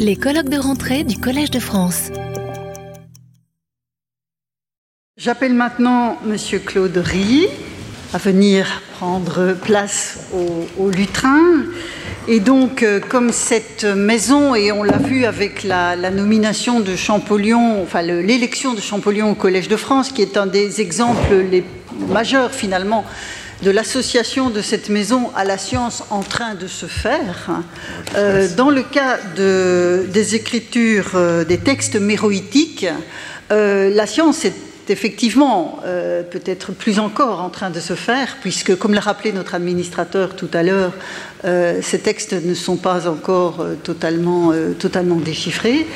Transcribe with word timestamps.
Les 0.00 0.16
colloques 0.16 0.48
de 0.48 0.58
rentrée 0.58 1.04
du 1.04 1.18
Collège 1.18 1.50
de 1.52 1.60
France. 1.60 2.10
J'appelle 5.16 5.54
maintenant 5.54 6.18
Monsieur 6.24 6.58
Claude 6.58 6.96
Rie 6.96 7.46
à 8.12 8.18
venir 8.18 8.82
prendre 8.98 9.54
place 9.54 10.28
au, 10.78 10.90
lutrin. 10.90 11.64
Et 12.28 12.40
donc, 12.40 12.82
euh, 12.82 12.98
comme 12.98 13.30
cette 13.30 13.84
maison, 13.84 14.56
et 14.56 14.72
on 14.72 14.82
l'a 14.82 14.98
vu 14.98 15.24
avec 15.24 15.62
la, 15.62 15.96
nomination 16.10 16.80
de 16.80 16.96
Champollion, 16.96 17.82
enfin 17.82 18.02
l'élection 18.02 18.74
de 18.74 18.80
Champollion 18.80 19.30
au 19.30 19.34
Collège 19.34 19.68
de 19.68 19.76
France, 19.76 20.10
qui 20.10 20.22
est 20.22 20.36
un 20.36 20.46
des 20.46 20.80
exemples 20.80 21.34
les 21.34 21.64
majeurs 22.08 22.52
finalement 22.52 23.04
de 23.62 23.70
l'association 23.70 24.50
de 24.50 24.60
cette 24.60 24.88
maison 24.88 25.30
à 25.34 25.44
la 25.44 25.58
science 25.58 26.04
en 26.10 26.22
train 26.22 26.54
de 26.54 26.66
se 26.66 26.86
faire. 26.86 27.62
Euh, 28.16 28.48
dans 28.56 28.70
le 28.70 28.82
cas 28.82 29.18
de, 29.36 30.06
des 30.12 30.34
écritures, 30.34 31.12
euh, 31.14 31.44
des 31.44 31.58
textes 31.58 31.96
méroïtiques, 31.96 32.86
euh, 33.50 33.90
la 33.94 34.06
science 34.06 34.44
est 34.44 34.54
effectivement 34.88 35.80
euh, 35.84 36.22
peut-être 36.22 36.72
plus 36.72 36.98
encore 36.98 37.40
en 37.40 37.50
train 37.50 37.70
de 37.70 37.80
se 37.80 37.94
faire, 37.94 38.36
puisque, 38.40 38.76
comme 38.76 38.94
l'a 38.94 39.00
rappelé 39.00 39.32
notre 39.32 39.54
administrateur 39.54 40.36
tout 40.36 40.48
à 40.52 40.62
l'heure, 40.62 40.92
euh, 41.44 41.80
ces 41.82 41.98
textes 41.98 42.32
ne 42.32 42.54
sont 42.54 42.76
pas 42.76 43.08
encore 43.08 43.60
euh, 43.60 43.74
totalement, 43.82 44.52
totalement 44.78 45.16
déchiffrés. 45.16 45.86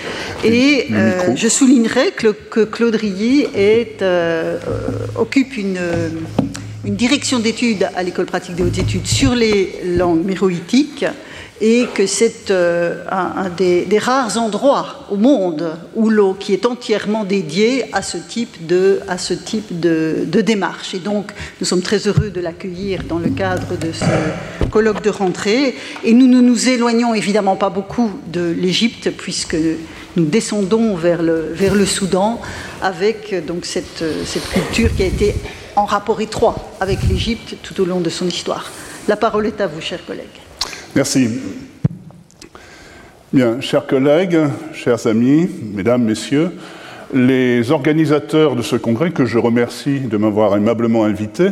Et 0.45 0.88
je 1.36 1.48
soulignerai 1.48 2.12
que, 2.12 2.28
que 2.28 2.61
Claude 2.61 2.97
Rilly 2.97 3.47
est, 3.55 4.05
occupe 5.16 5.56
une 5.56 5.78
une 6.84 6.97
direction 6.97 7.39
d'études 7.39 7.89
à 7.95 8.02
l'école 8.02 8.27
pratique 8.27 8.55
des 8.55 8.62
hautes 8.62 8.79
études 8.79 9.07
sur 9.07 9.34
les 9.34 9.80
langues 9.97 10.25
méroïtiques 10.25 11.05
et 11.61 11.87
que 11.95 12.06
c'est 12.06 12.51
euh, 12.51 13.05
un, 13.11 13.51
des, 13.51 13.87
rares 13.98 14.39
endroits 14.39 15.06
au 15.11 15.16
monde 15.16 15.77
où 15.95 16.09
l'eau 16.09 16.33
qui 16.33 16.55
est 16.55 16.65
entièrement 16.65 17.25
dédié 17.25 17.84
à 17.92 18.00
ce 18.00 18.17
type 18.17 18.67
de, 18.67 19.03
démarche. 20.41 20.95
Et 20.95 21.00
donc, 21.00 21.33
nous 21.61 21.67
sommes 21.67 21.83
très 21.83 22.09
heureux 22.09 22.31
de 22.31 22.41
l'accueillir 22.41 23.03
dans 23.05 23.19
le 23.19 23.28
cadre 23.28 23.77
de 23.77 23.92
ce 23.92 24.69
colloque 24.70 25.03
de 25.03 25.11
rentrée. 25.11 25.75
Et 26.03 26.15
nous 26.15 26.27
ne 26.27 26.41
nous 26.41 26.70
éloignons 26.70 27.12
évidemment 27.12 27.56
pas 27.56 27.69
beaucoup 27.69 28.11
de 28.33 28.55
l'Égypte, 28.59 29.11
puisque 29.11 29.56
nous 30.17 30.25
descendons 30.25 30.94
vers 30.94 31.22
le, 31.22 31.55
Soudan 31.84 32.41
avec 32.81 33.44
donc 33.47 33.67
cette, 33.67 34.03
cette 34.25 34.48
culture 34.48 34.94
qui 34.97 35.03
a 35.03 35.06
été 35.06 35.34
en 35.81 35.86
rapport 35.86 36.20
étroit 36.20 36.56
avec 36.78 37.03
l'Égypte 37.09 37.56
tout 37.62 37.81
au 37.81 37.86
long 37.86 38.00
de 38.00 38.11
son 38.11 38.27
histoire. 38.27 38.70
La 39.09 39.17
parole 39.17 39.47
est 39.47 39.61
à 39.62 39.67
vous, 39.67 39.81
chers 39.81 40.05
collègues. 40.05 40.27
Merci. 40.95 41.41
Bien, 43.33 43.61
chers 43.61 43.87
collègues, 43.87 44.39
chers 44.75 45.06
amis, 45.06 45.48
mesdames, 45.75 46.05
messieurs, 46.05 46.50
les 47.14 47.70
organisateurs 47.70 48.56
de 48.56 48.62
ce 48.62 48.77
congrès, 48.77 49.11
que 49.11 49.25
je 49.25 49.39
remercie 49.39 50.00
de 50.00 50.17
m'avoir 50.19 50.55
aimablement 50.55 51.05
invité, 51.05 51.48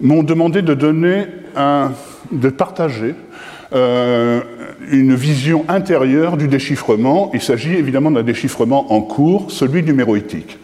m'ont 0.00 0.22
demandé 0.22 0.62
de 0.62 0.74
donner 0.74 1.26
de 2.30 2.48
partager 2.50 3.14
euh, 3.74 4.40
une 4.88 5.14
vision 5.14 5.64
intérieure 5.68 6.36
du 6.36 6.46
déchiffrement. 6.46 7.32
Il 7.34 7.40
s'agit 7.40 7.74
évidemment 7.74 8.12
d'un 8.12 8.22
déchiffrement 8.22 8.92
en 8.92 9.00
cours, 9.00 9.50
celui 9.50 9.82
numéroïtique. 9.82 10.58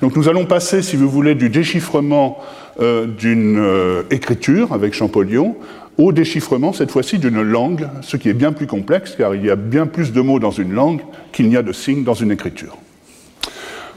Donc 0.00 0.16
nous 0.16 0.28
allons 0.28 0.46
passer, 0.46 0.82
si 0.82 0.96
vous 0.96 1.08
voulez, 1.08 1.34
du 1.34 1.50
déchiffrement 1.50 2.38
euh, 2.80 3.06
d'une 3.06 3.58
euh, 3.58 4.02
écriture 4.10 4.72
avec 4.72 4.94
Champollion 4.94 5.56
au 5.98 6.12
déchiffrement, 6.12 6.72
cette 6.72 6.92
fois-ci, 6.92 7.18
d'une 7.18 7.42
langue, 7.42 7.88
ce 8.02 8.16
qui 8.16 8.28
est 8.28 8.34
bien 8.34 8.52
plus 8.52 8.68
complexe, 8.68 9.16
car 9.18 9.34
il 9.34 9.44
y 9.44 9.50
a 9.50 9.56
bien 9.56 9.86
plus 9.86 10.12
de 10.12 10.20
mots 10.20 10.38
dans 10.38 10.52
une 10.52 10.72
langue 10.72 11.00
qu'il 11.32 11.48
n'y 11.48 11.56
a 11.56 11.62
de 11.62 11.72
signes 11.72 12.04
dans 12.04 12.14
une 12.14 12.30
écriture. 12.30 12.78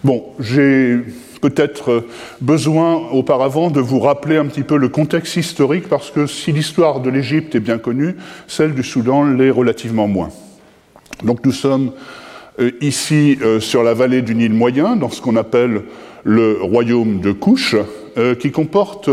Bon, 0.04 0.24
j'ai 0.40 0.98
peut-être 1.42 2.06
besoin 2.42 2.96
auparavant 3.12 3.70
de 3.70 3.80
vous 3.80 4.00
rappeler 4.00 4.38
un 4.38 4.48
petit 4.48 4.64
peu 4.64 4.78
le 4.78 4.90
contexte 4.90 5.36
historique, 5.36 5.88
parce 5.90 6.10
que 6.10 6.26
si 6.26 6.52
l'histoire 6.52 7.02
de 7.02 7.12
l'Égypte 7.12 7.54
est 7.54 7.60
bien 7.60 7.78
connue, 7.78 8.16
celle 8.48 8.74
du 8.74 8.82
Soudan 8.82 9.24
l'est 9.24 9.52
relativement 9.52 10.08
moins. 10.08 10.30
Donc 11.24 11.46
nous 11.46 11.52
sommes 11.52 11.90
euh, 11.90 12.21
ici 12.82 13.38
euh, 13.42 13.60
sur 13.60 13.84
la 13.84 13.94
vallée 13.94 14.22
du 14.22 14.36
Nil 14.36 14.54
moyen, 14.54 14.96
dans 14.96 15.10
ce 15.10 15.22
qu'on 15.22 15.36
appelle 15.36 15.84
le 16.24 16.60
royaume 16.62 17.20
de 17.20 17.32
Couche, 17.32 17.76
euh, 18.18 18.36
qui 18.36 18.52
comporte 18.52 19.10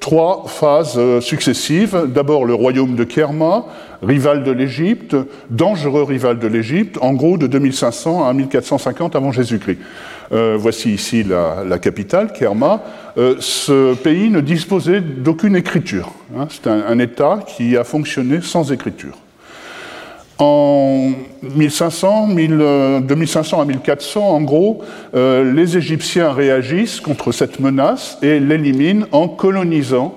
trois 0.00 0.44
phases 0.46 1.00
successives. 1.20 2.06
D'abord 2.06 2.44
le 2.44 2.54
royaume 2.54 2.94
de 2.94 3.04
Kerma, 3.04 3.64
rival 4.02 4.44
de 4.44 4.52
l'Égypte, 4.52 5.16
dangereux 5.50 6.02
rival 6.02 6.38
de 6.38 6.46
l'Égypte, 6.46 6.98
en 7.00 7.14
gros 7.14 7.38
de 7.38 7.46
2500 7.46 8.28
à 8.28 8.32
1450 8.32 9.16
avant 9.16 9.32
Jésus-Christ. 9.32 9.78
Euh, 10.32 10.56
voici 10.58 10.92
ici 10.92 11.24
la, 11.24 11.78
capitale, 11.78 12.32
Kerma. 12.32 12.82
Euh, 13.16 13.36
ce 13.40 13.94
pays 13.94 14.28
ne 14.30 14.40
disposait 14.40 15.00
d'aucune 15.00 15.56
écriture. 15.56 16.12
Hein. 16.36 16.46
C'est 16.50 16.68
un 16.68 16.98
État 16.98 17.40
qui 17.46 17.76
a 17.76 17.84
fonctionné 17.84 18.40
sans 18.42 18.72
écriture. 18.72 19.16
En 20.38 21.12
1500, 21.42 22.26
1000, 22.26 23.02
2500 23.04 23.60
à 23.60 23.64
1400, 23.64 24.20
en 24.20 24.42
gros, 24.42 24.82
euh, 25.14 25.50
les 25.52 25.78
Égyptiens 25.78 26.32
réagissent 26.32 27.00
contre 27.00 27.32
cette 27.32 27.58
menace 27.58 28.18
et 28.22 28.38
l'éliminent 28.38 29.06
en 29.12 29.28
colonisant 29.28 30.14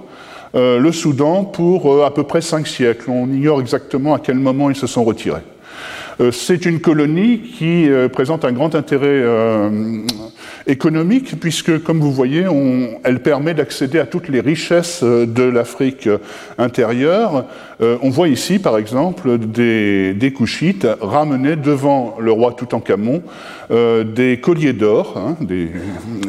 euh, 0.56 0.80
le 0.80 0.92
Soudan 0.92 1.46
pour 1.46 1.94
euh, 1.94 2.06
à 2.06 2.12
peu 2.12 2.24
près 2.24 2.42
cinq 2.42 2.68
siècles. 2.68 3.10
On 3.10 3.28
ignore 3.28 3.62
exactement 3.62 4.14
à 4.14 4.20
quel 4.20 4.36
moment 4.36 4.70
ils 4.70 4.76
se 4.76 4.88
sont 4.88 5.06
retirés. 5.06 5.44
Euh, 6.22 6.32
c'est 6.32 6.66
une 6.66 6.80
colonie 6.82 7.40
qui 7.40 7.90
euh, 7.90 8.10
présente 8.10 8.44
un 8.44 8.52
grand 8.52 8.76
intérêt 8.76 9.08
euh, 9.08 10.02
économique 10.68 11.40
puisque, 11.40 11.82
comme 11.82 12.00
vous 12.00 12.12
voyez, 12.12 12.46
elle 13.04 13.22
permet 13.22 13.54
d'accéder 13.54 14.00
à 14.00 14.06
toutes 14.06 14.28
les 14.28 14.42
richesses 14.42 15.04
de 15.04 15.44
l'Afrique 15.44 16.10
intérieure. 16.58 17.46
on 17.80 18.10
voit 18.10 18.28
ici, 18.28 18.60
par 18.60 18.78
exemple, 18.78 19.38
des, 19.38 20.34
couchites 20.36 20.86
ramener 21.02 21.56
devant 21.56 22.18
le 22.20 22.32
roi 22.32 22.54
Toutankhamon 22.54 23.24
des 23.72 24.40
colliers 24.42 24.74
d'or. 24.74 25.16
Hein. 25.18 25.38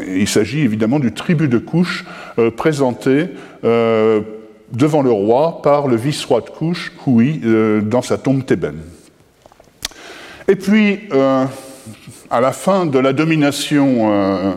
Il 0.08 0.28
s'agit 0.28 0.60
évidemment 0.60 1.00
du 1.00 1.12
tribut 1.12 1.48
de 1.48 1.58
couche 1.58 2.06
présenté 2.56 3.26
devant 3.62 5.02
le 5.02 5.10
roi 5.10 5.60
par 5.62 5.86
le 5.86 5.96
vice-roi 5.96 6.40
de 6.40 6.50
Couche, 6.50 6.92
Houi, 7.06 7.42
dans 7.82 8.02
sa 8.02 8.16
tombe 8.16 8.44
thébaine. 8.46 8.78
Et 10.48 10.56
puis, 10.56 11.00
euh, 11.12 11.44
à 12.30 12.40
la 12.40 12.52
fin 12.52 12.86
de 12.86 12.98
la 12.98 13.12
domination 13.12 14.12
euh, 14.12 14.52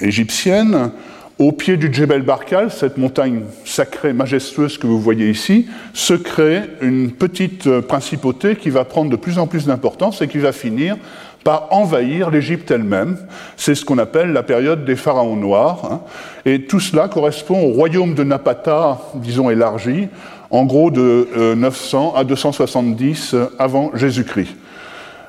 égyptienne, 0.00 0.90
au 1.38 1.50
pied 1.50 1.76
du 1.76 1.92
Djebel 1.92 2.22
Barkal, 2.22 2.70
cette 2.70 2.96
montagne 2.96 3.42
sacrée, 3.64 4.12
majestueuse 4.12 4.78
que 4.78 4.86
vous 4.86 5.00
voyez 5.00 5.30
ici, 5.30 5.66
se 5.92 6.14
crée 6.14 6.62
une 6.80 7.10
petite 7.10 7.80
principauté 7.80 8.54
qui 8.54 8.70
va 8.70 8.84
prendre 8.84 9.10
de 9.10 9.16
plus 9.16 9.38
en 9.38 9.48
plus 9.48 9.66
d'importance 9.66 10.22
et 10.22 10.28
qui 10.28 10.38
va 10.38 10.52
finir 10.52 10.96
par 11.44 11.68
envahir 11.70 12.30
l'Égypte 12.30 12.70
elle-même. 12.70 13.18
C'est 13.56 13.74
ce 13.74 13.84
qu'on 13.84 13.98
appelle 13.98 14.32
la 14.32 14.42
période 14.42 14.84
des 14.84 14.96
pharaons 14.96 15.36
noirs. 15.36 15.84
Hein. 15.84 16.00
Et 16.46 16.62
tout 16.62 16.80
cela 16.80 17.08
correspond 17.08 17.62
au 17.62 17.72
royaume 17.72 18.14
de 18.14 18.24
Napata, 18.24 19.00
disons 19.14 19.50
élargi, 19.50 20.08
en 20.50 20.64
gros 20.64 20.90
de 20.90 21.28
euh, 21.36 21.54
900 21.54 22.14
à 22.16 22.24
270 22.24 23.36
avant 23.58 23.90
Jésus-Christ. 23.94 24.56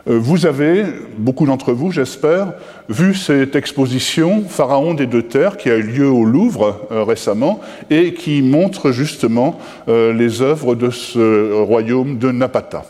Euh, 0.08 0.20
vous 0.20 0.46
avez, 0.46 0.86
beaucoup 1.18 1.46
d'entre 1.46 1.74
vous, 1.74 1.92
j'espère, 1.92 2.54
vu 2.90 3.16
cette 3.16 3.56
exposition 3.56 4.44
Pharaon 4.48 4.94
des 4.94 5.08
deux 5.08 5.24
terres 5.24 5.58
qui 5.58 5.70
a 5.70 5.78
eu 5.78 5.82
lieu 5.82 6.08
au 6.08 6.26
Louvre 6.26 6.88
euh, 6.92 7.04
récemment 7.04 7.60
et 7.90 8.14
qui 8.14 8.42
montre 8.42 8.92
justement 8.92 9.60
euh, 9.88 10.14
les 10.14 10.42
œuvres 10.42 10.76
de 10.76 10.92
ce 10.92 11.54
royaume 11.54 12.20
de 12.20 12.32
Napata. 12.32 12.84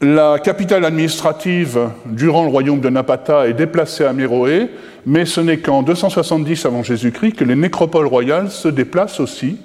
La 0.00 0.38
capitale 0.38 0.84
administrative 0.84 1.78
durant 2.06 2.44
le 2.44 2.48
royaume 2.48 2.80
de 2.80 2.88
Napata 2.88 3.48
est 3.48 3.52
déplacée 3.52 4.04
à 4.04 4.14
Méroé, 4.14 4.70
mais 5.04 5.26
ce 5.26 5.42
n'est 5.42 5.58
qu'en 5.58 5.82
270 5.82 6.64
avant 6.64 6.82
Jésus-Christ 6.82 7.32
que 7.32 7.44
les 7.44 7.56
nécropoles 7.56 8.06
royales 8.06 8.50
se 8.50 8.68
déplacent 8.68 9.20
aussi 9.20 9.58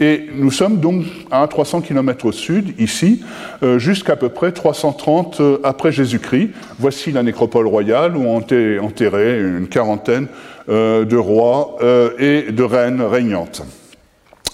et 0.00 0.28
nous 0.34 0.50
sommes 0.50 0.80
donc 0.80 1.04
à 1.30 1.46
300 1.46 1.82
km 1.82 2.24
au 2.24 2.32
sud, 2.32 2.74
ici, 2.80 3.22
euh, 3.62 3.78
jusqu'à 3.78 4.16
peu 4.16 4.30
près 4.30 4.50
330 4.50 5.40
euh, 5.40 5.58
après 5.62 5.92
Jésus-Christ. 5.92 6.50
Voici 6.78 7.12
la 7.12 7.22
nécropole 7.22 7.66
royale 7.66 8.16
où 8.16 8.24
ont 8.24 8.40
été 8.40 8.78
enterrés 8.78 9.38
une 9.38 9.68
quarantaine 9.68 10.26
euh, 10.70 11.04
de 11.04 11.16
rois 11.16 11.76
et 12.18 12.50
de 12.50 12.62
reines 12.62 13.02
régnantes. 13.02 13.62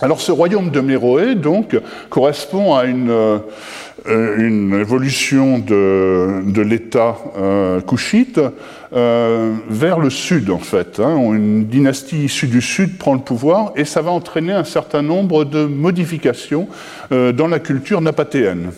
Alors 0.02 0.20
ce 0.20 0.30
royaume 0.30 0.70
de 0.70 0.80
Méroé, 0.80 1.34
donc, 1.36 1.74
correspond 2.10 2.74
à 2.74 2.84
une, 2.84 3.08
euh, 3.10 4.80
évolution 4.80 5.58
de, 5.58 6.42
de 6.44 6.60
l'État 6.60 7.16
euh, 7.38 7.80
couchite 7.80 8.38
euh, 8.92 9.54
vers 9.70 9.98
le 9.98 10.10
sud, 10.10 10.50
en 10.50 10.58
fait. 10.58 11.00
Hein. 11.00 11.16
Une 11.32 11.64
dynastie 11.64 12.24
issue 12.24 12.46
du 12.46 12.60
sud 12.60 12.98
prend 12.98 13.14
le 13.14 13.20
pouvoir 13.20 13.72
et 13.74 13.86
ça 13.86 14.02
va 14.02 14.10
entraîner 14.10 14.52
un 14.52 14.64
certain 14.64 15.00
nombre 15.00 15.44
de 15.44 15.64
modifications 15.64 16.68
euh, 17.10 17.32
dans 17.32 17.48
la 17.48 17.58
culture 17.58 18.02
napatéenne. 18.02 18.72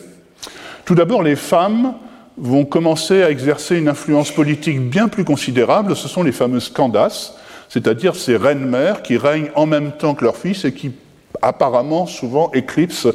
Tout 0.84 0.94
d'abord, 0.94 1.24
les 1.24 1.36
femmes 1.36 1.94
vont 2.36 2.64
commencer 2.64 3.24
à 3.24 3.30
exercer 3.30 3.76
une 3.76 3.88
influence 3.88 4.30
politique 4.30 4.80
bien 4.88 5.08
plus 5.08 5.24
considérable. 5.24 5.96
Ce 5.96 6.06
sont 6.06 6.22
les 6.22 6.30
fameuses 6.30 6.68
Candaces, 6.68 7.34
c'est-à-dire 7.68 8.14
ces 8.14 8.36
reines-mères 8.36 9.02
qui 9.02 9.16
règnent 9.16 9.50
en 9.56 9.66
même 9.66 9.90
temps 9.90 10.14
que 10.14 10.24
leurs 10.24 10.36
fils 10.36 10.64
et 10.64 10.72
qui 10.72 10.92
apparemment 11.42 12.06
souvent 12.06 12.50
éclipsent 12.52 13.08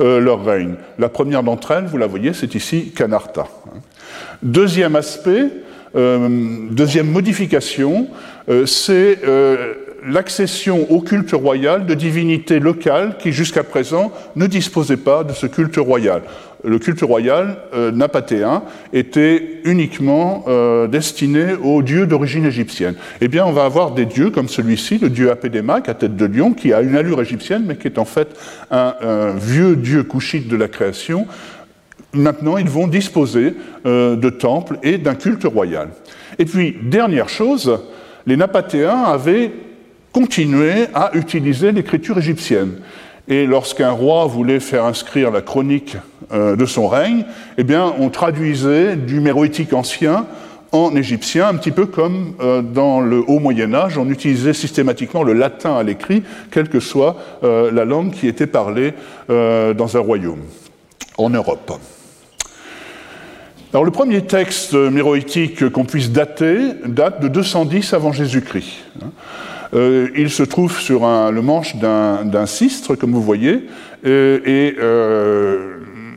euh, 0.00 0.20
leur 0.20 0.44
règne. 0.44 0.74
La 0.98 1.08
première 1.08 1.42
d'entre 1.42 1.72
elles, 1.72 1.86
vous 1.86 1.98
la 1.98 2.06
voyez, 2.06 2.32
c'est 2.32 2.54
ici 2.54 2.92
Canarta. 2.94 3.46
Deuxième 4.42 4.96
aspect, 4.96 5.46
euh, 5.96 6.28
deuxième 6.70 7.10
modification, 7.10 8.08
euh, 8.48 8.66
c'est 8.66 9.18
l'accession 10.04 10.90
au 10.90 11.00
culte 11.00 11.32
royal 11.32 11.86
de 11.86 11.94
divinités 11.94 12.60
locales 12.60 13.16
qui 13.18 13.32
jusqu'à 13.32 13.64
présent 13.64 14.12
ne 14.36 14.46
disposaient 14.46 14.96
pas 14.96 15.24
de 15.24 15.32
ce 15.32 15.46
culte 15.46 15.76
royal. 15.76 16.22
Le 16.64 16.78
culte 16.78 17.02
royal 17.02 17.58
euh, 17.72 17.92
napatéen 17.92 18.64
était 18.92 19.60
uniquement 19.64 20.44
euh, 20.48 20.88
destiné 20.88 21.54
aux 21.62 21.82
dieux 21.82 22.06
d'origine 22.06 22.44
égyptienne. 22.46 22.96
Eh 23.20 23.28
bien, 23.28 23.46
on 23.46 23.52
va 23.52 23.64
avoir 23.64 23.92
des 23.92 24.06
dieux 24.06 24.30
comme 24.30 24.48
celui-ci, 24.48 24.98
le 24.98 25.08
dieu 25.08 25.30
Apédémaque 25.30 25.88
à 25.88 25.94
tête 25.94 26.16
de 26.16 26.26
lion, 26.26 26.52
qui 26.52 26.72
a 26.72 26.80
une 26.80 26.96
allure 26.96 27.20
égyptienne, 27.20 27.64
mais 27.64 27.76
qui 27.76 27.86
est 27.86 27.98
en 27.98 28.04
fait 28.04 28.28
un, 28.72 29.34
vieux 29.36 29.76
dieu 29.76 30.02
couchite 30.02 30.48
de 30.48 30.56
la 30.56 30.66
création. 30.66 31.26
Maintenant, 32.12 32.56
ils 32.56 32.68
vont 32.68 32.88
disposer 32.88 33.54
euh, 33.86 34.16
de 34.16 34.30
temples 34.30 34.78
et 34.82 34.98
d'un 34.98 35.14
culte 35.14 35.44
royal. 35.44 35.90
Et 36.40 36.44
puis, 36.44 36.76
dernière 36.82 37.28
chose, 37.28 37.78
les 38.26 38.36
Napatéens 38.36 39.04
avaient 39.04 39.52
continuer 40.12 40.86
à 40.94 41.10
utiliser 41.14 41.72
l'écriture 41.72 42.18
égyptienne. 42.18 42.78
Et 43.28 43.46
lorsqu'un 43.46 43.90
roi 43.90 44.24
voulait 44.26 44.58
faire 44.58 44.84
inscrire 44.84 45.30
la 45.30 45.42
chronique 45.42 45.96
euh, 46.32 46.56
de 46.56 46.64
son 46.64 46.88
règne, 46.88 47.24
eh 47.58 47.64
bien, 47.64 47.92
on 47.98 48.08
traduisait 48.08 48.96
du 48.96 49.20
méroïtique 49.20 49.74
ancien 49.74 50.26
en 50.72 50.94
égyptien, 50.96 51.48
un 51.48 51.54
petit 51.54 51.70
peu 51.70 51.86
comme 51.86 52.34
euh, 52.40 52.62
dans 52.62 53.00
le 53.00 53.22
haut 53.26 53.38
Moyen 53.38 53.74
Âge, 53.74 53.98
on 53.98 54.08
utilisait 54.08 54.54
systématiquement 54.54 55.22
le 55.22 55.34
latin 55.34 55.76
à 55.76 55.82
l'écrit, 55.82 56.22
quelle 56.50 56.68
que 56.68 56.80
soit 56.80 57.16
euh, 57.44 57.70
la 57.70 57.84
langue 57.84 58.12
qui 58.12 58.28
était 58.28 58.46
parlée 58.46 58.94
dans 59.28 59.96
un 59.96 60.00
royaume, 60.00 60.40
en 61.18 61.28
Europe. 61.28 61.78
Alors 63.74 63.84
le 63.84 63.90
premier 63.90 64.22
texte 64.22 64.72
méroïtique 64.72 65.68
qu'on 65.68 65.84
puisse 65.84 66.10
dater 66.10 66.58
date 66.86 67.20
de 67.20 67.28
210 67.28 67.92
avant 67.92 68.12
Jésus-Christ. 68.12 68.84
Euh, 69.74 70.08
il 70.16 70.30
se 70.30 70.42
trouve 70.42 70.78
sur 70.78 71.00
le 71.00 71.40
manche 71.42 71.76
d'un 71.76 72.46
cistre, 72.46 72.94
comme 72.94 73.12
vous 73.12 73.22
voyez, 73.22 73.66
euh, 74.06 74.40
et 74.44 74.76
euh, 74.78 75.74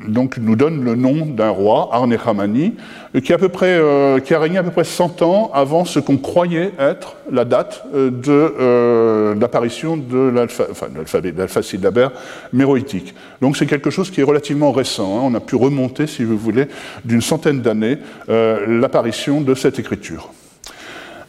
donc 0.08 0.38
nous 0.38 0.56
donne 0.56 0.84
le 0.84 0.96
nom 0.96 1.26
d'un 1.26 1.50
roi, 1.50 1.90
Arnechamani, 1.92 2.76
qui, 3.14 3.22
qui, 3.22 3.34
a 3.34 4.40
régné 4.40 4.58
à 4.58 4.64
peu 4.64 4.72
près 4.72 4.84
100 4.84 5.22
ans 5.22 5.52
avant 5.54 5.86
ce 5.86 6.00
qu'on 6.00 6.18
croyait 6.18 6.72
être 6.80 7.18
la 7.32 7.46
date 7.46 7.86
de 7.94 9.34
l'apparition 9.40 9.98
de 9.98 10.30
l'alphabet, 10.30 11.32
de 11.32 11.38
l'alpha 11.38 11.62
syllabaire 11.62 12.12
méroïtique. 12.52 13.14
Donc 13.42 13.58
c'est 13.58 13.68
quelque 13.68 13.90
chose 13.90 14.10
qui 14.10 14.22
est 14.22 14.26
relativement 14.26 14.72
récent. 14.72 15.18
Hein. 15.18 15.22
On 15.24 15.36
a 15.36 15.40
pu 15.40 15.56
remonter, 15.56 16.08
si 16.08 16.24
vous 16.24 16.38
voulez, 16.38 16.66
d'une 17.06 17.22
centaine 17.22 17.62
d'années 17.62 17.98
l'apparition 18.28 19.42
de 19.42 19.54
cette 19.54 19.78
écriture. 19.78 20.32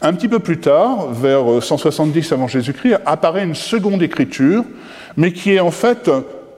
Un 0.04 0.14
petit 0.14 0.26
peu 0.26 0.40
plus 0.40 0.58
tard, 0.58 1.12
vers 1.12 1.62
170 1.62 2.32
avant 2.32 2.48
Jésus-Christ, 2.48 2.96
apparaît 3.06 3.44
une 3.44 3.54
seconde 3.54 4.02
écriture, 4.02 4.64
mais 5.16 5.32
qui 5.32 5.52
est 5.52 5.60
en 5.60 5.70
fait 5.70 6.10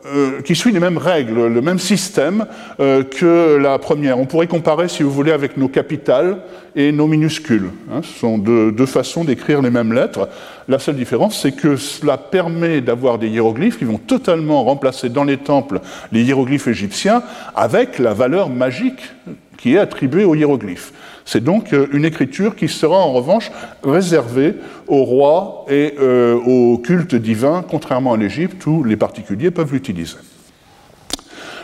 euh, 0.06 0.41
qui 0.41 0.55
suit 0.55 0.73
les 0.73 0.81
mêmes 0.81 0.96
règles, 0.96 1.49
le 1.49 1.61
même 1.61 1.79
système 1.79 2.46
euh, 2.81 3.02
que 3.02 3.56
la 3.56 3.79
première. 3.79 4.19
On 4.19 4.25
pourrait 4.25 4.46
comparer, 4.46 4.88
si 4.88 5.02
vous 5.02 5.11
voulez, 5.11 5.31
avec 5.32 5.58
nos 5.58 5.69
capitales 5.69 6.38
et 6.75 6.91
nos 6.91 7.06
minuscules. 7.06 7.70
Hein. 7.93 8.00
ce 8.02 8.19
sont 8.19 8.38
deux, 8.38 8.73
deux 8.73 8.87
façons 8.87 9.25
d'écrire 9.25 9.61
les 9.61 9.70
mêmes 9.70 9.93
lettres. 9.93 10.29
La 10.67 10.79
seule 10.79 10.97
différence, 10.97 11.40
c'est 11.40 11.52
que 11.52 11.76
cela 11.76 12.17
permet 12.17 12.81
d'avoir 12.81 13.19
des 13.19 13.29
hiéroglyphes 13.29 13.79
qui 13.79 13.85
vont 13.85 13.99
totalement 13.99 14.64
remplacer 14.64 15.11
dans 15.11 15.25
les 15.25 15.37
temples 15.37 15.81
les 16.12 16.23
hiéroglyphes 16.23 16.69
égyptiens 16.69 17.23
avec 17.55 17.99
la 17.99 18.14
valeur 18.14 18.49
magique 18.49 19.00
qui 19.56 19.75
est 19.75 19.79
attribuée 19.79 20.25
aux 20.25 20.35
hiéroglyphes. 20.35 20.93
C'est 21.25 21.43
donc 21.43 21.73
euh, 21.73 21.87
une 21.93 22.05
écriture 22.05 22.55
qui 22.55 22.69
sera 22.69 22.99
en 22.99 23.12
revanche 23.12 23.50
réservée 23.82 24.55
aux 24.87 25.05
rois 25.05 25.65
et 25.69 25.94
euh, 25.99 26.35
aux 26.35 26.79
cultes 26.79 27.15
divins, 27.15 27.65
contrairement 27.69 28.12
à 28.12 28.17
l'Égypte 28.17 28.67
où 28.67 28.85
les 28.85 28.97
particuliers 28.97 29.50
peuvent 29.50 29.73
l'utiliser. 29.73 30.17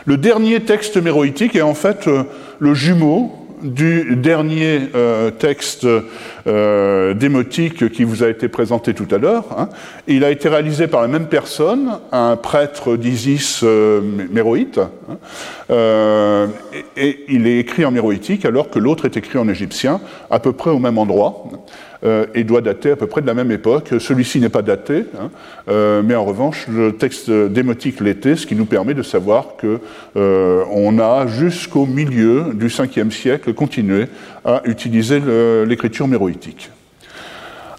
Le 0.05 0.17
dernier 0.17 0.61
texte 0.61 0.97
méroïtique 0.97 1.55
est 1.55 1.61
en 1.61 1.75
fait 1.75 2.07
euh, 2.07 2.23
le 2.59 2.73
jumeau 2.73 3.31
du 3.63 4.15
dernier 4.15 4.89
euh, 4.95 5.31
texte 5.31 5.87
euh, 6.47 7.13
démotique 7.13 7.91
qui 7.91 8.03
vous 8.03 8.23
a 8.23 8.29
été 8.29 8.47
présenté 8.47 8.93
tout 8.93 9.07
à 9.11 9.17
l'heure. 9.17 9.45
Hein. 9.57 9.69
Il 10.07 10.23
a 10.23 10.31
été 10.31 10.49
réalisé 10.49 10.87
par 10.87 11.01
la 11.01 11.07
même 11.07 11.27
personne, 11.27 11.99
un 12.11 12.35
prêtre 12.35 12.95
d'Isis 12.95 13.61
euh, 13.63 14.01
méroïte, 14.31 14.79
hein. 14.79 16.49
et, 16.95 17.07
et, 17.07 17.25
il 17.29 17.47
est 17.47 17.59
écrit 17.59 17.85
en 17.85 17.91
méroïtique 17.91 18.45
alors 18.45 18.69
que 18.69 18.79
l'autre 18.79 19.05
est 19.05 19.17
écrit 19.17 19.37
en 19.37 19.47
égyptien, 19.47 20.01
à 20.29 20.39
peu 20.39 20.53
près 20.53 20.71
au 20.71 20.79
même 20.79 20.97
endroit. 20.97 21.45
Euh, 22.03 22.25
et 22.33 22.43
doit 22.43 22.61
dater 22.61 22.89
à 22.89 22.95
peu 22.95 23.05
près 23.05 23.21
de 23.21 23.27
la 23.27 23.35
même 23.35 23.51
époque. 23.51 23.93
Celui-ci 23.99 24.39
n'est 24.39 24.49
pas 24.49 24.63
daté, 24.63 25.05
hein, 25.19 25.29
euh, 25.69 26.01
mais 26.03 26.15
en 26.15 26.25
revanche, 26.25 26.65
le 26.67 26.93
texte 26.93 27.29
démotique 27.29 27.99
l'était, 27.99 28.35
ce 28.35 28.47
qui 28.47 28.55
nous 28.55 28.65
permet 28.65 28.95
de 28.95 29.03
savoir 29.03 29.49
qu'on 29.61 29.79
euh, 30.15 30.99
a 30.99 31.27
jusqu'au 31.27 31.85
milieu 31.85 32.53
du 32.55 32.69
5e 32.69 33.11
siècle 33.11 33.53
continué 33.53 34.07
à 34.43 34.63
utiliser 34.65 35.21
l'écriture 35.67 36.07
méroïtique. 36.07 36.71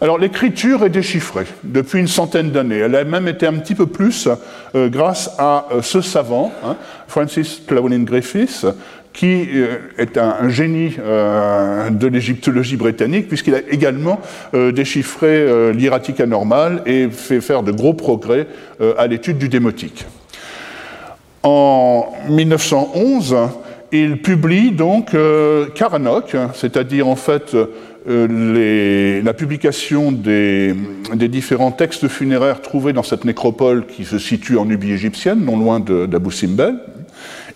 Alors 0.00 0.18
l'écriture 0.18 0.84
est 0.84 0.90
déchiffrée 0.90 1.46
depuis 1.64 1.98
une 1.98 2.08
centaine 2.08 2.50
d'années. 2.50 2.78
Elle 2.78 2.94
a 2.94 3.02
même 3.02 3.26
été 3.26 3.46
un 3.46 3.54
petit 3.54 3.74
peu 3.74 3.86
plus 3.86 4.28
grâce 4.74 5.34
à 5.38 5.66
ce 5.80 6.00
savant, 6.00 6.52
hein, 6.64 6.76
Francis 7.08 7.62
Llewellyn 7.68 8.02
Griffiths, 8.02 8.66
qui 9.12 9.46
euh, 9.54 9.78
est 9.98 10.16
un, 10.16 10.48
génie 10.48 10.96
euh, 10.98 11.90
de 11.90 12.06
l'égyptologie 12.06 12.76
britannique, 12.76 13.28
puisqu'il 13.28 13.54
a 13.54 13.60
également 13.70 14.20
euh, 14.54 14.72
déchiffré 14.72 15.72
l'hiératique 15.72 16.20
anormale 16.20 16.82
et 16.86 17.08
fait 17.08 17.40
faire 17.40 17.62
de 17.62 17.72
gros 17.72 17.94
progrès 17.94 18.46
à 18.98 19.06
l'étude 19.06 19.38
du 19.38 19.48
démotique. 19.48 20.06
En 21.42 22.12
1911, 22.28 23.36
il 23.92 24.22
publie 24.22 24.70
donc 24.70 25.14
Karanok, 25.74 26.36
c'est-à-dire 26.54 27.08
en 27.08 27.16
fait 27.16 27.56
la 28.06 29.34
publication 29.34 30.12
des, 30.12 30.74
des, 31.14 31.28
différents 31.28 31.72
textes 31.72 32.08
funéraires 32.08 32.60
trouvés 32.60 32.92
dans 32.92 33.02
cette 33.02 33.24
nécropole 33.24 33.86
qui 33.86 34.04
se 34.04 34.18
situe 34.18 34.56
en 34.56 34.64
Nubie 34.64 34.92
égyptienne, 34.92 35.44
non 35.44 35.58
loin 35.58 35.80
d'Abu 35.80 36.30
Simbel 36.30 36.76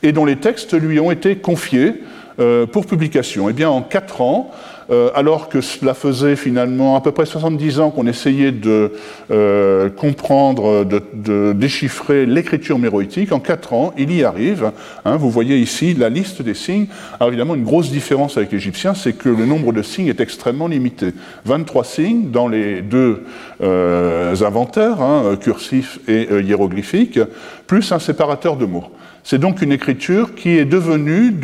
et 0.02 0.12
dont 0.12 0.24
les 0.24 0.36
textes 0.36 0.74
lui 0.74 1.00
ont 1.00 1.10
été 1.10 1.36
confiés 1.36 2.02
euh, 2.38 2.66
pour 2.66 2.84
publication. 2.84 3.48
Eh 3.48 3.54
bien, 3.54 3.70
en 3.70 3.80
quatre 3.80 4.20
ans, 4.20 4.50
euh, 4.90 5.08
alors 5.14 5.48
que 5.48 5.62
cela 5.62 5.94
faisait 5.94 6.36
finalement 6.36 6.94
à 6.94 7.00
peu 7.00 7.10
près 7.10 7.24
70 7.24 7.80
ans 7.80 7.90
qu'on 7.90 8.06
essayait 8.06 8.52
de 8.52 8.92
euh, 9.30 9.88
comprendre, 9.88 10.84
de, 10.84 11.54
déchiffrer 11.54 12.26
l'écriture 12.26 12.78
méroïtique, 12.78 13.32
en 13.32 13.40
quatre 13.40 13.72
ans, 13.72 13.94
il 13.96 14.14
y 14.14 14.22
arrive. 14.22 14.70
Hein, 15.06 15.16
vous 15.16 15.30
voyez 15.30 15.56
ici 15.56 15.94
la 15.94 16.10
liste 16.10 16.42
des 16.42 16.52
signes. 16.52 16.88
Alors 17.18 17.28
évidemment, 17.28 17.54
une 17.54 17.64
grosse 17.64 17.90
différence 17.90 18.36
avec 18.36 18.52
l'égyptien, 18.52 18.92
c'est 18.92 19.14
que 19.14 19.30
le 19.30 19.46
nombre 19.46 19.72
de 19.72 19.80
signes 19.80 20.08
est 20.08 20.20
extrêmement 20.20 20.68
limité. 20.68 21.14
23 21.46 21.84
signes 21.84 22.30
dans 22.30 22.48
les 22.48 22.82
deux 22.82 23.22
inventaires, 23.62 25.00
hein, 25.00 25.38
cursif 25.40 26.00
et 26.06 26.28
hiéroglyphique, 26.42 27.18
plus 27.66 27.92
un 27.92 27.98
séparateur 27.98 28.58
de 28.58 28.66
mots. 28.66 28.84
C'est 29.26 29.38
donc 29.38 29.60
une 29.60 29.72
écriture 29.72 30.36
qui 30.36 30.50
est 30.50 30.64
devenue, 30.64 31.34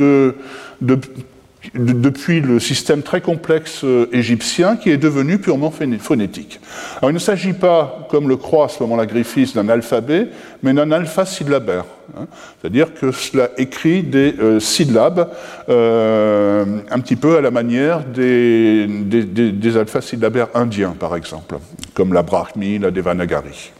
depuis 1.74 2.40
le 2.40 2.60
système 2.60 3.02
très 3.02 3.20
complexe 3.20 3.82
euh, 3.82 4.08
égyptien, 4.12 4.76
qui 4.76 4.90
est 4.90 4.98
devenue 4.98 5.38
purement 5.38 5.72
phonétique. 5.72 6.60
Alors 6.98 7.10
il 7.10 7.14
ne 7.14 7.18
s'agit 7.18 7.54
pas, 7.54 8.06
comme 8.08 8.28
le 8.28 8.36
croit 8.36 8.66
à 8.66 8.68
ce 8.68 8.80
moment-là 8.84 9.04
Griffiths, 9.04 9.56
d'un 9.56 9.68
alphabet, 9.68 10.28
mais 10.62 10.72
d'un 10.74 10.92
alpha 10.92 11.26
syllabaire. 11.26 11.84
Hein. 12.16 12.26
C'est-à-dire 12.60 12.94
que 12.94 13.10
cela 13.10 13.50
écrit 13.58 14.04
des 14.04 14.36
euh, 14.38 14.60
syllabes 14.60 15.32
euh, 15.68 16.64
un 16.88 17.00
petit 17.00 17.16
peu 17.16 17.36
à 17.36 17.40
la 17.40 17.50
manière 17.50 18.04
des, 18.04 18.86
des, 18.86 19.76
alpha 19.76 20.00
syllabaires 20.00 20.50
indiens, 20.54 20.94
par 20.96 21.16
exemple, 21.16 21.56
comme 21.94 22.12
la 22.12 22.22
Brahmi, 22.22 22.78
la 22.78 22.92
Devanagari. 22.92 23.72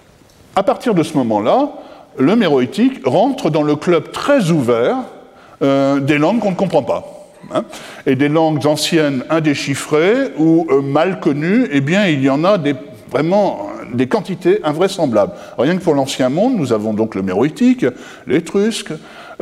À 0.57 0.65
partir 0.65 0.93
de 0.93 1.05
ce 1.05 1.17
moment-là, 1.19 1.71
le 2.19 2.37
méroïtique 2.37 3.05
rentre 3.05 3.51
dans 3.51 3.63
le 3.63 3.77
club 3.77 4.13
très 4.13 4.51
ouvert 4.51 4.99
euh, 5.63 6.01
des 6.01 6.19
langues 6.19 6.41
qu'on 6.41 6.51
ne 6.51 6.57
comprend 6.57 6.83
pas. 6.83 7.05
Hein. 7.55 7.65
Et 8.07 8.15
des 8.15 8.29
langues 8.29 8.67
anciennes 8.67 9.25
indéchiffrées 9.31 10.33
ou 10.39 10.67
euh, 10.71 10.81
mal 10.81 11.21
connues, 11.21 11.69
eh 11.71 11.81
bien, 11.81 12.07
il 12.07 12.23
y 12.23 12.31
en 12.31 12.45
a 12.45 12.59
vraiment 13.11 13.69
des 13.93 14.07
quantités 14.07 14.61
invraisemblables. 14.65 15.33
Rien 15.59 15.77
que 15.77 15.83
pour 15.83 15.95
l'ancien 15.95 16.29
monde, 16.29 16.57
nous 16.57 16.73
avons 16.73 16.95
donc 16.95 17.15
le 17.15 17.23
méroïtique, 17.23 17.87
l'étrusque, 18.27 18.93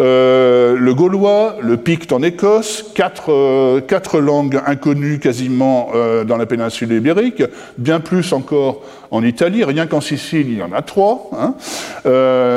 euh, 0.01 0.77
le 0.79 0.95
gaulois, 0.95 1.57
le 1.61 1.77
picte 1.77 2.13
en 2.13 2.23
Écosse, 2.23 2.87
quatre, 2.95 3.33
euh, 3.33 3.81
quatre 3.83 4.19
langues 4.19 4.59
inconnues 4.67 5.19
quasiment 5.19 5.91
euh, 5.95 6.25
dans 6.25 6.39
la 6.39 6.47
péninsule 6.47 6.93
ibérique, 6.93 7.43
bien 7.77 8.01
plus 8.01 8.33
encore 8.33 8.83
en 9.11 9.23
Italie, 9.23 9.63
rien 9.63 9.87
qu'en 9.87 10.01
Sicile, 10.01 10.49
il 10.49 10.59
y 10.59 10.63
en 10.63 10.73
a 10.73 10.81
trois. 10.81 11.31
Hein. 11.39 11.55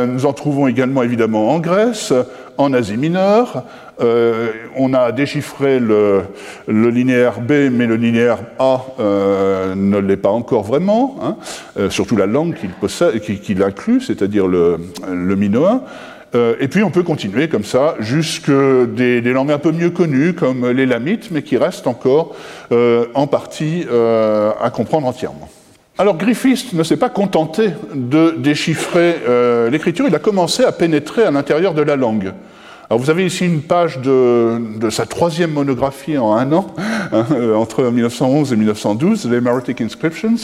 nous 0.08 0.26
en 0.26 0.34
trouvons 0.34 0.68
également 0.68 1.04
évidemment 1.04 1.52
en 1.52 1.60
Grèce, 1.60 2.14
en 2.58 2.72
Asie 2.74 2.96
mineure. 2.96 3.64
on 4.00 4.94
a 4.94 5.12
déchiffré 5.12 5.80
le, 5.80 6.26
linéaire 6.68 7.42
B, 7.42 7.70
mais 7.72 7.88
le 7.88 7.96
linéaire 7.96 8.38
A 8.60 8.86
ne 9.00 9.98
l'est 9.98 10.16
pas 10.16 10.30
encore 10.30 10.64
vraiment, 10.64 11.18
hein. 11.24 11.36
surtout 11.90 12.16
la 12.16 12.28
langue 12.28 12.54
qu'il 12.54 13.64
inclut, 13.64 14.00
c'est-à-dire 14.00 14.48
le, 14.48 14.78
le 15.12 15.36
minoen. 15.36 15.82
Euh, 16.36 16.56
et 16.60 16.68
puis 16.68 16.84
on 16.84 16.90
peut 16.90 17.04
continuer 17.04 17.48
comme 17.48 17.64
ça, 17.64 17.96
jusque 18.00 18.52
des, 18.52 19.22
langues 19.22 19.52
un 19.52 19.60
peu 19.60 19.72
mieux 19.72 19.92
connues, 19.92 20.34
comme 20.34 20.70
l'élamite, 20.70 21.30
mais 21.32 21.44
qui 21.44 21.58
restent 21.58 21.88
encore 21.88 22.36
euh, 22.72 23.06
en 23.14 23.28
partie 23.28 23.86
euh, 23.92 24.52
à 24.62 24.70
comprendre 24.70 25.08
entièrement. 25.08 25.50
Alors 25.98 26.18
Griffith 26.18 26.74
ne 26.74 26.82
s'est 26.82 26.98
pas 26.98 27.10
contenté 27.10 27.70
de 27.94 28.34
déchiffrer 28.38 29.18
l'écriture, 29.70 30.06
il 30.08 30.16
a 30.16 30.20
commencé 30.20 30.64
à 30.64 30.72
pénétrer 30.72 31.24
à 31.24 31.30
l'intérieur 31.30 31.76
de 31.76 31.84
la 31.84 31.96
langue. 31.96 32.34
Alors 32.90 33.00
vous 33.00 33.12
avez 33.12 33.26
ici 33.28 33.46
une 33.46 33.62
page 33.62 34.00
de, 34.00 34.90
sa 34.90 35.06
troisième 35.06 35.52
monographie 35.52 36.18
en 36.18 36.34
un 36.34 36.52
an, 36.52 36.68
hein, 37.12 37.26
entre 37.56 37.84
1911 37.84 38.54
et 38.54 38.56
1912, 38.56 39.30
les 39.30 39.40
Meroitic 39.40 39.82
Inscriptions. 39.82 40.36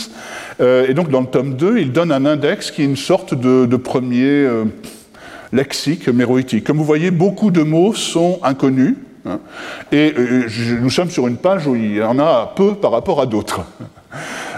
et 0.59 0.93
donc 0.93 1.09
dans 1.09 1.21
le 1.21 1.27
tome 1.27 1.55
2, 1.55 1.79
il 1.79 1.91
donne 1.93 2.11
un 2.11 2.25
index 2.27 2.69
qui 2.69 2.83
est 2.83 2.85
une 2.85 2.95
sorte 2.95 3.33
de 3.33 3.75
premier 3.75 4.47
lexique 5.51 6.07
méroïtique. 6.07 6.63
Comme 6.63 6.77
vous 6.77 6.83
voyez, 6.83 7.11
beaucoup 7.11 7.51
de 7.51 7.63
mots 7.63 7.93
sont 7.93 8.39
inconnus, 8.43 8.95
hein, 9.25 9.39
et 9.91 10.13
euh, 10.17 10.47
nous 10.81 10.89
sommes 10.89 11.09
sur 11.09 11.27
une 11.27 11.37
page 11.37 11.67
où 11.67 11.75
il 11.75 11.97
y 11.97 12.03
en 12.03 12.19
a 12.19 12.53
peu 12.55 12.75
par 12.75 12.91
rapport 12.91 13.21
à 13.21 13.25
d'autres. 13.25 13.61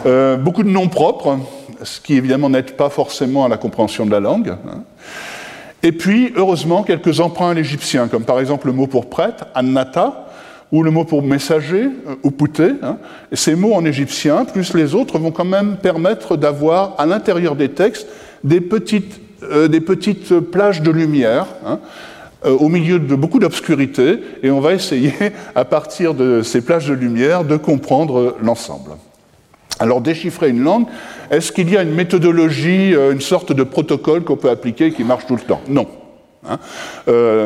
Euh, 0.05 0.35
beaucoup 0.35 0.63
de 0.63 0.69
noms 0.69 0.87
propres, 0.87 1.37
ce 1.83 1.99
qui 1.99 2.15
évidemment 2.15 2.49
n'aide 2.49 2.71
pas 2.75 2.89
forcément 2.89 3.45
à 3.45 3.49
la 3.49 3.57
compréhension 3.57 4.05
de 4.05 4.11
la 4.11 4.19
langue. 4.19 4.49
Hein. 4.49 4.83
Et 5.83 5.91
puis, 5.91 6.33
heureusement, 6.35 6.81
quelques 6.81 7.19
emprunts 7.19 7.51
à 7.51 7.53
l'égyptien, 7.53 8.07
comme 8.07 8.23
par 8.23 8.39
exemple 8.39 8.67
le 8.67 8.73
mot 8.73 8.87
pour 8.87 9.09
prêtre, 9.09 9.45
annata, 9.53 10.27
ou 10.71 10.83
le 10.83 10.91
mot 10.91 11.03
pour 11.03 11.21
messager, 11.21 11.89
ou 12.23 12.27
euh, 12.27 12.31
pouté. 12.31 12.71
Hein. 12.81 12.97
Ces 13.33 13.55
mots 13.55 13.73
en 13.73 13.83
égyptien, 13.83 14.45
plus 14.45 14.73
les 14.73 14.95
autres, 14.95 15.19
vont 15.19 15.31
quand 15.31 15.45
même 15.45 15.77
permettre 15.77 16.37
d'avoir 16.37 16.95
à 16.97 17.05
l'intérieur 17.05 17.55
des 17.55 17.69
textes 17.69 18.07
des 18.43 18.61
petites 18.61 19.19
euh, 19.43 19.67
des 19.67 19.81
petites 19.81 20.39
plages 20.39 20.81
de 20.81 20.91
lumière. 20.91 21.47
Hein, 21.65 21.79
euh, 22.43 22.57
au 22.57 22.69
milieu 22.69 22.97
de 22.97 23.13
beaucoup 23.13 23.37
d'obscurité, 23.37 24.19
et 24.41 24.49
on 24.49 24.61
va 24.61 24.73
essayer, 24.73 25.13
à 25.55 25.63
partir 25.63 26.15
de 26.15 26.41
ces 26.41 26.61
plages 26.61 26.87
de 26.87 26.93
lumière, 26.95 27.43
de 27.43 27.55
comprendre 27.55 28.35
l'ensemble. 28.41 28.91
Alors, 29.79 30.01
déchiffrer 30.01 30.49
une 30.49 30.63
langue, 30.63 30.85
est-ce 31.29 31.51
qu'il 31.51 31.69
y 31.69 31.77
a 31.77 31.83
une 31.83 31.93
méthodologie, 31.93 32.95
euh, 32.95 33.11
une 33.11 33.21
sorte 33.21 33.53
de 33.53 33.61
protocole 33.61 34.23
qu'on 34.23 34.37
peut 34.37 34.49
appliquer 34.49 34.91
qui 34.91 35.03
marche 35.03 35.27
tout 35.27 35.35
le 35.35 35.41
temps? 35.41 35.61
Non. 35.67 35.87
Hein. 36.47 36.57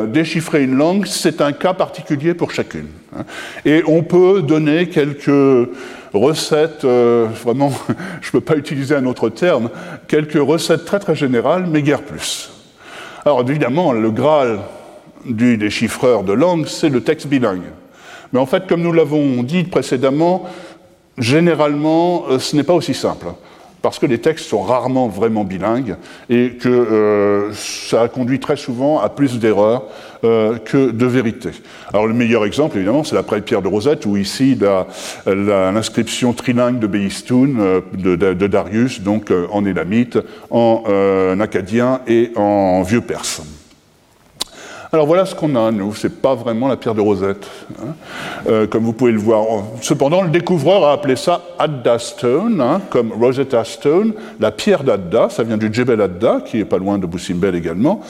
déchiffrer 0.06 0.62
une 0.62 0.74
langue, 0.74 1.06
c'est 1.06 1.40
un 1.40 1.52
cas 1.52 1.74
particulier 1.74 2.32
pour 2.34 2.50
chacune. 2.50 2.88
Hein. 3.14 3.24
Et 3.64 3.82
on 3.86 4.02
peut 4.02 4.42
donner 4.42 4.88
quelques 4.88 5.68
recettes, 6.16 6.84
euh, 6.84 7.26
vraiment, 7.44 7.70
je 8.20 8.28
ne 8.28 8.32
peux 8.32 8.40
pas 8.40 8.56
utiliser 8.56 8.94
un 8.94 9.06
autre 9.06 9.28
terme, 9.28 9.70
quelques 10.08 10.40
recettes 10.40 10.84
très 10.84 10.98
très 10.98 11.14
générales, 11.14 11.66
mais 11.68 11.82
guère 11.82 12.02
plus. 12.02 12.50
Alors 13.24 13.40
évidemment, 13.48 13.92
le 13.92 14.10
Graal 14.10 14.60
du 15.24 15.56
déchiffreur 15.56 16.22
de 16.22 16.32
langue, 16.32 16.66
c'est 16.66 16.88
le 16.88 17.02
texte 17.02 17.26
bilingue. 17.26 17.72
Mais 18.32 18.38
en 18.38 18.46
fait, 18.46 18.66
comme 18.66 18.82
nous 18.82 18.92
l'avons 18.92 19.42
dit 19.42 19.64
précédemment, 19.64 20.44
généralement, 21.18 22.24
euh, 22.30 22.38
ce 22.38 22.56
n'est 22.56 22.64
pas 22.64 22.74
aussi 22.74 22.94
simple 22.94 23.26
parce 23.86 24.00
que 24.00 24.06
les 24.06 24.18
textes 24.18 24.48
sont 24.48 24.62
rarement 24.62 25.06
vraiment 25.06 25.44
bilingues 25.44 25.94
et 26.28 26.54
que 26.60 26.68
euh, 26.68 27.52
ça 27.52 28.08
conduit 28.08 28.40
très 28.40 28.56
souvent 28.56 28.98
à 28.98 29.08
plus 29.08 29.38
d'erreurs 29.38 29.84
euh, 30.24 30.58
que 30.58 30.90
de 30.90 31.06
vérité. 31.06 31.50
Alors 31.92 32.08
le 32.08 32.12
meilleur 32.12 32.44
exemple, 32.44 32.78
évidemment, 32.78 33.04
c'est 33.04 33.14
la 33.14 33.22
Pierre 33.22 33.62
de 33.62 33.68
Rosette, 33.68 34.04
où 34.04 34.16
ici 34.16 34.58
l'inscription 35.24 36.32
trilingue 36.32 36.80
de 36.80 36.88
Beistoun, 36.88 37.60
euh, 37.60 37.80
de, 37.92 38.16
de, 38.16 38.46
Darius, 38.48 39.02
donc 39.02 39.32
en 39.52 39.64
élamite, 39.64 40.18
en 40.50 41.38
acadien 41.38 42.00
et 42.08 42.32
en 42.34 42.82
vieux 42.82 43.02
perse. 43.02 43.40
Alors 44.96 45.06
voilà 45.06 45.26
ce 45.26 45.34
qu'on 45.34 45.54
a, 45.56 45.70
nous, 45.70 45.94
c'est 45.94 46.22
pas 46.22 46.34
vraiment 46.34 46.68
la 46.68 46.78
pierre 46.78 46.94
de 46.94 47.02
Rosette, 47.02 47.46
hein. 47.78 47.88
euh, 48.48 48.66
comme 48.66 48.82
vous 48.82 48.94
pouvez 48.94 49.12
le 49.12 49.18
voir. 49.18 49.44
Cependant, 49.82 50.22
le 50.22 50.30
découvreur 50.30 50.86
a 50.86 50.94
appelé 50.94 51.16
ça 51.16 51.42
Adda 51.58 51.98
Stone, 51.98 52.62
hein, 52.62 52.80
comme 52.88 53.12
Rosetta 53.12 53.62
Stone, 53.64 54.14
la 54.40 54.52
pierre 54.52 54.84
d'Adda, 54.84 55.28
ça 55.28 55.42
vient 55.42 55.58
du 55.58 55.68
Jebel 55.70 56.00
Adda, 56.00 56.40
qui 56.46 56.60
est 56.60 56.64
pas 56.64 56.78
loin 56.78 56.96
de 56.96 57.04
Boussimbel 57.04 57.54
également. 57.54 58.00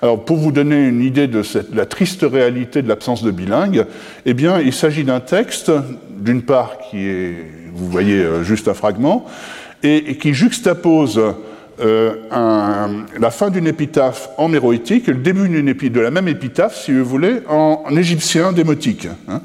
Alors 0.00 0.24
pour 0.24 0.36
vous 0.36 0.52
donner 0.52 0.86
une 0.86 1.00
idée 1.00 1.26
de 1.26 1.42
la 1.74 1.84
triste 1.84 2.22
réalité 2.22 2.80
de 2.80 2.88
l'absence 2.88 3.24
de 3.24 3.32
bilingue, 3.32 3.84
eh 4.24 4.32
bien, 4.32 4.60
il 4.60 4.72
s'agit 4.72 5.02
d'un 5.02 5.18
texte, 5.18 5.72
d'une 6.10 6.42
part, 6.42 6.78
qui 6.78 7.08
est, 7.08 7.34
vous 7.74 7.88
voyez, 7.90 8.20
euh, 8.20 8.44
juste 8.44 8.68
un 8.68 8.74
fragment, 8.74 9.26
et 9.82 10.16
qui 10.16 10.32
juxtapose 10.32 11.20
euh, 11.78 12.14
la 13.18 13.30
fin 13.30 13.50
d'une 13.50 13.66
épitaphe 13.66 14.30
en 14.38 14.48
méroïtique 14.48 15.08
et 15.08 15.12
le 15.12 15.18
début 15.18 15.48
d'une 15.48 15.72
de 15.72 16.00
la 16.00 16.10
même 16.10 16.28
épitaphe, 16.28 16.76
si 16.76 16.92
vous 16.92 17.04
voulez, 17.04 17.40
en, 17.48 17.84
égyptien 17.96 18.52
démotique. 18.52 19.08
Hein. 19.28 19.40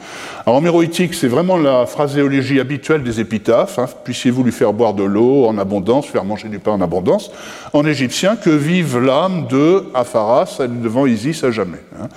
Alors, 0.46 0.58
en 0.58 0.62
méroïtique, 0.62 1.14
c'est 1.14 1.28
vraiment 1.28 1.58
la 1.58 1.86
phraséologie 1.86 2.60
habituelle 2.60 3.04
des 3.04 3.20
épitaphes. 3.20 3.80
Hein. 3.80 3.86
Puissiez-vous 4.04 4.44
lui 4.44 4.52
faire 4.52 4.74
boire 4.74 4.94
de 4.94 5.04
l'eau 5.04 5.46
en 5.46 5.58
abondance, 5.58 6.08
faire 6.08 6.26
manger 6.26 6.48
du 6.48 6.60
pain 6.60 6.72
en 6.72 6.82
abondance. 6.82 7.32
En 7.74 7.86
égyptien, 7.86 8.36
que 8.36 8.50
vive 8.50 9.00
l'âme 9.00 9.48
de 9.48 9.84
Apharas, 9.94 10.62
devant 10.68 11.06
Isis 11.06 11.44
à 11.44 11.52
jamais. 11.52 11.82
Hein. 12.00 12.08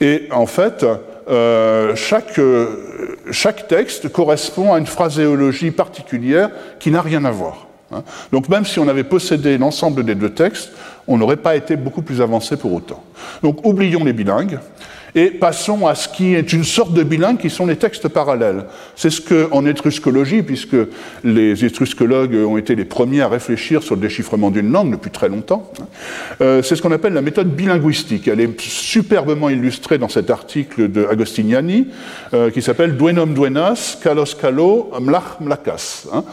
Et 0.00 0.28
en 0.32 0.46
fait, 0.46 0.84
euh, 1.28 1.96
chaque, 1.96 2.38
euh, 2.38 3.16
chaque 3.30 3.68
texte 3.68 4.10
correspond 4.10 4.72
à 4.72 4.78
une 4.78 4.86
phraséologie 4.86 5.70
particulière 5.70 6.50
qui 6.78 6.90
n'a 6.90 7.00
rien 7.00 7.24
à 7.24 7.30
voir. 7.30 7.66
Hein. 7.92 8.02
Donc 8.32 8.48
même 8.48 8.64
si 8.64 8.78
on 8.78 8.88
avait 8.88 9.04
possédé 9.04 9.58
l'ensemble 9.58 10.04
des 10.04 10.14
deux 10.14 10.30
textes, 10.30 10.70
on 11.06 11.18
n'aurait 11.18 11.36
pas 11.36 11.56
été 11.56 11.76
beaucoup 11.76 12.02
plus 12.02 12.20
avancé 12.20 12.56
pour 12.56 12.72
autant. 12.72 13.02
Donc 13.42 13.64
oublions 13.64 14.04
les 14.04 14.12
bilingues 14.12 14.58
et 15.16 15.30
passons 15.30 15.86
à 15.86 15.94
ce 15.94 16.08
qui 16.08 16.34
est 16.34 16.52
une 16.52 16.62
sorte 16.62 16.92
de 16.92 17.02
bilingue 17.02 17.38
qui 17.38 17.48
sont 17.48 17.64
les 17.64 17.76
textes 17.76 18.06
parallèles. 18.06 18.66
C'est 18.96 19.08
ce 19.08 19.22
qu'en 19.22 19.64
étruscologie, 19.64 20.42
puisque 20.42 20.76
les 21.24 21.64
étruscologues 21.64 22.34
ont 22.34 22.58
été 22.58 22.74
les 22.74 22.84
premiers 22.84 23.22
à 23.22 23.28
réfléchir 23.28 23.82
sur 23.82 23.94
le 23.94 24.02
déchiffrement 24.02 24.50
d'une 24.50 24.70
langue 24.70 24.92
depuis 24.92 25.10
très 25.10 25.30
longtemps, 25.30 25.72
hein, 25.80 25.84
euh, 26.42 26.62
c'est 26.62 26.76
ce 26.76 26.82
qu'on 26.82 26.92
appelle 26.92 27.14
la 27.14 27.22
méthode 27.22 27.48
bilinguistique. 27.48 28.28
Elle 28.28 28.40
est 28.40 28.60
superbement 28.60 29.48
illustrée 29.48 29.96
dans 29.96 30.10
cet 30.10 30.28
article 30.28 30.92
de 30.92 31.06
Agostiniani 31.06 31.88
euh, 32.34 32.50
qui 32.50 32.60
s'appelle 32.60 32.98
Duenum 32.98 33.32
duenas, 33.32 33.96
kalos 34.02 34.34
kalo, 34.38 34.90
mlach 35.00 35.40
mlakas. 35.40 36.08
Hein. 36.12 36.24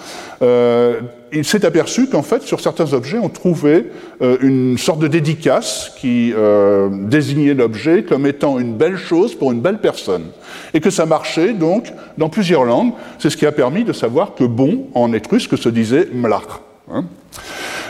Euh, 0.42 1.00
il 1.34 1.46
s'est 1.46 1.66
aperçu 1.66 2.08
qu'en 2.08 2.22
fait, 2.22 2.44
sur 2.44 2.60
certains 2.60 2.94
objets, 2.94 3.18
on 3.18 3.30
trouvait 3.30 3.86
euh, 4.22 4.38
une 4.42 4.78
sorte 4.78 5.00
de 5.00 5.08
dédicace 5.08 5.92
qui 6.00 6.32
euh, 6.36 6.90
désignait 6.92 7.54
l'objet 7.54 8.04
comme 8.04 8.26
étant 8.26 8.60
une 8.60 8.76
belle 8.76 8.98
chose 8.98 9.36
pour 9.36 9.52
une 9.52 9.62
belle 9.62 9.80
personne. 9.80 10.26
Et 10.74 10.80
que 10.80 10.90
ça 10.90 11.06
marchait 11.06 11.54
donc 11.54 11.92
dans 12.18 12.30
plusieurs 12.30 12.64
langues. 12.64 12.94
C'est 13.20 13.30
ce 13.30 13.38
qui 13.38 13.46
a 13.46 13.52
permis 13.52 13.84
de 13.84 13.94
savoir 13.94 14.36
que 14.36 14.44
bon 14.44 14.88
en 14.94 15.14
étrusque 15.14 15.58
se 15.58 15.70
disait 15.70 16.08
mlach. 16.14 16.62
Hein. 16.92 17.06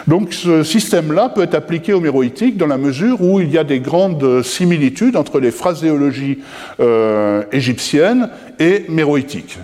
Donc 0.08 0.34
ce 0.34 0.64
système-là 0.64 1.30
peut 1.30 1.44
être 1.44 1.56
appliqué 1.56 1.94
au 1.94 2.02
méroïtique 2.02 2.58
dans 2.58 2.68
la 2.68 2.78
mesure 2.78 3.22
où 3.22 3.40
il 3.40 3.52
y 3.52 3.58
a 3.58 3.64
des 3.64 3.80
grandes 3.80 4.44
similitudes 4.44 5.16
entre 5.16 5.40
les 5.40 5.52
phraséologies 5.52 6.40
euh, 6.80 7.44
égyptiennes 7.52 8.30
et 8.60 8.86
méroïtiques 8.90 9.58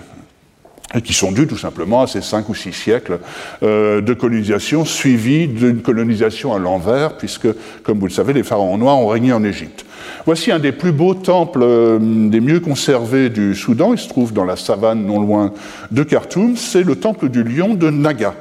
et 0.94 1.02
qui 1.02 1.12
sont 1.12 1.32
dus 1.32 1.46
tout 1.46 1.56
simplement 1.56 2.02
à 2.02 2.06
ces 2.06 2.20
cinq 2.20 2.48
ou 2.48 2.54
six 2.54 2.72
siècles 2.72 3.20
euh, 3.62 4.00
de 4.00 4.12
colonisation 4.12 4.84
suivis 4.84 5.46
d'une 5.46 5.82
colonisation 5.82 6.54
à 6.54 6.58
l'envers, 6.58 7.16
puisque, 7.16 7.48
comme 7.82 7.98
vous 7.98 8.06
le 8.06 8.12
savez, 8.12 8.32
les 8.32 8.42
pharaons 8.42 8.78
noirs 8.78 8.98
ont 8.98 9.08
régné 9.08 9.32
en 9.32 9.44
Égypte. 9.44 9.84
Voici 10.26 10.50
un 10.50 10.58
des 10.58 10.72
plus 10.72 10.92
beaux 10.92 11.14
temples, 11.14 11.62
euh, 11.62 11.98
des 12.00 12.40
mieux 12.40 12.60
conservés 12.60 13.30
du 13.30 13.54
Soudan, 13.54 13.92
il 13.92 13.98
se 13.98 14.08
trouve 14.08 14.32
dans 14.32 14.44
la 14.44 14.56
savane 14.56 15.04
non 15.04 15.20
loin 15.20 15.52
de 15.90 16.02
Khartoum, 16.02 16.56
c'est 16.56 16.82
le 16.82 16.96
temple 16.96 17.28
du 17.28 17.44
lion 17.44 17.74
de 17.74 17.90
Naga. 17.90 18.34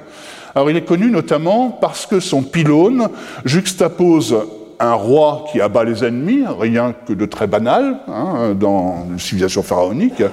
Alors 0.55 0.71
il 0.71 0.77
est 0.77 0.85
connu 0.85 1.11
notamment 1.11 1.69
parce 1.69 2.07
que 2.07 2.19
son 2.19 2.41
pylône 2.41 3.07
juxtapose 3.45 4.35
un 4.79 4.93
roi 4.93 5.45
qui 5.51 5.61
abat 5.61 5.83
les 5.83 6.03
ennemis, 6.03 6.43
rien 6.47 6.93
que 7.05 7.13
de 7.13 7.25
très 7.25 7.47
banal 7.47 7.97
hein, 8.07 8.55
dans 8.57 9.07
une 9.09 9.19
civilisation 9.19 9.61
pharaonique, 9.61 10.23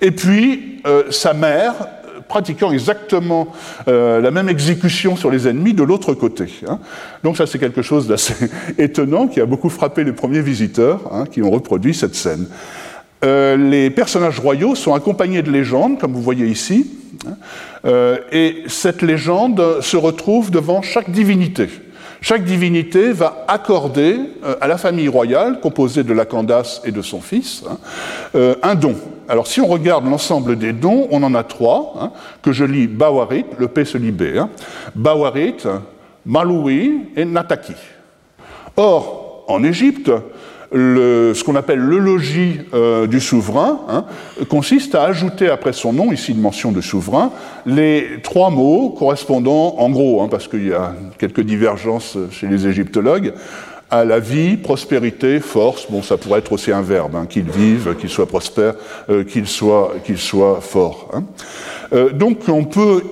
et 0.00 0.10
puis 0.10 0.80
euh, 0.86 1.04
sa 1.10 1.34
mère 1.34 1.74
pratiquant 2.28 2.72
exactement 2.72 3.48
la 3.86 4.30
même 4.30 4.48
exécution 4.48 5.16
sur 5.16 5.30
les 5.30 5.46
ennemis 5.46 5.74
de 5.74 5.82
l'autre 5.82 6.14
côté. 6.14 6.46
Hein. 6.66 6.78
Donc 7.22 7.36
ça 7.36 7.46
c'est 7.46 7.58
quelque 7.58 7.82
chose 7.82 8.08
d'assez 8.08 8.34
étonnant 8.78 9.28
qui 9.28 9.38
a 9.38 9.44
beaucoup 9.44 9.68
frappé 9.68 10.02
les 10.02 10.12
premiers 10.12 10.40
visiteurs 10.40 11.00
hein, 11.12 11.24
qui 11.30 11.42
ont 11.42 11.50
reproduit 11.50 11.92
cette 11.92 12.14
scène. 12.14 12.46
les 13.22 13.90
personnages 13.90 14.40
royaux 14.40 14.74
sont 14.74 14.94
accompagnés 14.94 15.42
de 15.42 15.50
légendes, 15.50 15.98
comme 15.98 16.14
vous 16.14 16.22
voyez 16.22 16.46
ici, 16.46 16.90
hein. 17.26 18.16
et 18.32 18.62
cette 18.66 19.02
légende 19.02 19.82
se 19.82 19.98
retrouve 19.98 20.50
devant 20.50 20.80
chaque 20.80 21.10
divinité. 21.10 21.68
Chaque 22.22 22.44
divinité 22.44 23.10
va 23.12 23.44
accorder 23.48 24.16
euh, 24.44 24.54
à 24.60 24.68
la 24.68 24.78
famille 24.78 25.08
royale, 25.08 25.58
composée 25.58 26.04
de 26.04 26.12
la 26.12 26.24
et 26.84 26.92
de 26.92 27.02
son 27.02 27.20
fils, 27.20 27.64
hein, 27.68 27.78
euh, 28.36 28.54
un 28.62 28.76
don. 28.76 28.94
Alors 29.28 29.48
si 29.48 29.60
on 29.60 29.66
regarde 29.66 30.06
l'ensemble 30.08 30.56
des 30.56 30.72
dons, 30.72 31.08
on 31.10 31.20
en 31.24 31.34
a 31.34 31.42
trois, 31.42 31.94
hein, 32.00 32.12
que 32.40 32.52
je 32.52 32.64
lis 32.64 32.86
Bawarit, 32.86 33.44
le 33.58 33.66
P 33.66 33.84
se 33.84 33.98
lit 33.98 34.14
hein, 34.38 34.50
Bawarit, 34.94 35.64
Maloui 36.24 37.08
et 37.16 37.24
Nataki. 37.24 37.74
Or, 38.76 39.44
en 39.48 39.64
Égypte, 39.64 40.12
ce 40.72 41.44
qu'on 41.44 41.54
appelle 41.54 41.78
le 41.78 41.98
logis 41.98 42.60
euh, 42.72 43.06
du 43.06 43.20
souverain 43.20 43.80
hein, 43.88 44.04
consiste 44.48 44.94
à 44.94 45.04
ajouter 45.04 45.48
après 45.48 45.72
son 45.72 45.92
nom, 45.92 46.12
ici 46.12 46.32
une 46.32 46.40
mention 46.40 46.72
de 46.72 46.80
souverain, 46.80 47.30
les 47.66 48.20
trois 48.22 48.50
mots 48.50 48.90
correspondant, 48.90 49.76
en 49.78 49.90
gros, 49.90 50.22
hein, 50.22 50.28
parce 50.30 50.48
qu'il 50.48 50.68
y 50.68 50.72
a 50.72 50.94
quelques 51.18 51.42
divergences 51.42 52.16
chez 52.30 52.46
les 52.46 52.66
égyptologues, 52.66 53.32
à 53.90 54.06
la 54.06 54.18
vie, 54.18 54.56
prospérité, 54.56 55.38
force. 55.38 55.86
Bon, 55.90 56.02
ça 56.02 56.16
pourrait 56.16 56.38
être 56.38 56.52
aussi 56.52 56.72
un 56.72 56.80
verbe, 56.80 57.14
hein, 57.14 57.26
qu'il 57.28 57.50
vive, 57.50 57.94
qu'il 58.00 58.08
soit 58.08 58.26
prospère, 58.26 58.74
euh, 59.10 59.22
qu'il 59.22 59.46
soit, 59.46 59.92
qu'il 60.04 60.16
soit 60.16 60.60
fort. 60.62 61.10
Euh, 61.92 62.10
donc 62.10 62.48
on 62.48 62.64
peut 62.64 63.02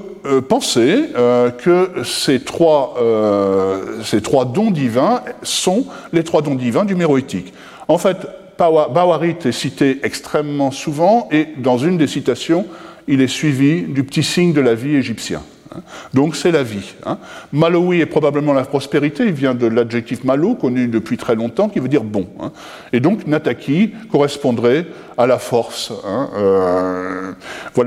penser 0.48 1.06
euh, 1.16 1.50
que 1.50 2.02
ces 2.04 2.40
trois, 2.40 2.96
euh, 3.00 4.02
ces 4.04 4.20
trois 4.20 4.44
dons 4.44 4.70
divins 4.70 5.22
sont 5.42 5.86
les 6.12 6.24
trois 6.24 6.42
dons 6.42 6.54
divins 6.54 6.84
du 6.84 6.94
méroïtique. 6.94 7.52
En 7.88 7.98
fait, 7.98 8.16
Bawarit 8.58 9.36
est 9.44 9.52
cité 9.52 10.00
extrêmement 10.02 10.70
souvent 10.70 11.28
et 11.32 11.48
dans 11.56 11.78
une 11.78 11.96
des 11.96 12.06
citations, 12.06 12.66
il 13.08 13.20
est 13.20 13.28
suivi 13.28 13.82
du 13.82 14.04
petit 14.04 14.22
signe 14.22 14.52
de 14.52 14.60
la 14.60 14.74
vie 14.74 14.96
égyptien. 14.96 15.42
Hein. 15.74 15.80
Donc 16.14 16.36
c'est 16.36 16.50
la 16.50 16.62
vie. 16.62 16.94
Hein. 17.04 17.18
Maloui 17.52 18.00
est 18.00 18.06
probablement 18.06 18.52
la 18.52 18.64
prospérité, 18.64 19.24
il 19.24 19.32
vient 19.32 19.54
de 19.54 19.66
l'adjectif 19.66 20.24
malo, 20.24 20.54
connu 20.54 20.88
depuis 20.88 21.16
très 21.16 21.34
longtemps, 21.34 21.68
qui 21.68 21.78
veut 21.80 21.88
dire 21.88 22.04
bon. 22.04 22.28
Hein. 22.40 22.52
Et 22.92 23.00
donc 23.00 23.26
Nataki 23.26 23.92
correspondrait 24.10 24.86
à 25.16 25.26
la 25.26 25.38
force. 25.38 25.92
Euh, 26.36 27.32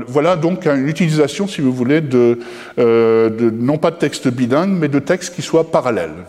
voilà, 0.08 0.36
donc 0.36 0.66
une 0.66 0.88
utilisation, 0.88 1.46
si 1.46 1.60
vous 1.60 1.72
voulez, 1.72 2.02
euh, 2.14 3.30
de, 3.30 3.50
non 3.50 3.78
pas 3.78 3.90
de 3.90 3.96
texte 3.96 4.28
bilingue, 4.28 4.70
mais 4.70 4.88
de 4.88 4.98
textes 4.98 5.34
qui 5.34 5.42
soient 5.42 5.70
parallèles. 5.70 6.24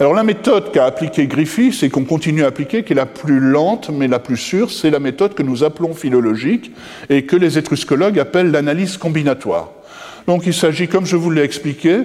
Alors 0.00 0.14
la 0.14 0.24
méthode 0.24 0.72
qu'a 0.72 0.86
appliquée 0.86 1.28
Griffith 1.28 1.82
et 1.82 1.90
qu'on 1.90 2.04
continue 2.04 2.42
à 2.42 2.48
appliquer, 2.48 2.82
qui 2.82 2.92
est 2.92 2.96
la 2.96 3.06
plus 3.06 3.38
lente 3.38 3.90
mais 3.90 4.08
la 4.08 4.18
plus 4.18 4.36
sûre, 4.36 4.70
c'est 4.70 4.90
la 4.90 4.98
méthode 4.98 5.34
que 5.34 5.44
nous 5.44 5.62
appelons 5.62 5.94
philologique 5.94 6.72
et 7.08 7.24
que 7.24 7.36
les 7.36 7.56
étruscologues 7.56 8.18
appellent 8.18 8.50
l'analyse 8.50 8.96
combinatoire. 8.96 9.70
Donc 10.26 10.46
il 10.46 10.54
s'agit, 10.54 10.88
comme 10.88 11.06
je 11.06 11.16
vous 11.16 11.30
l'ai 11.30 11.42
expliqué, 11.42 12.04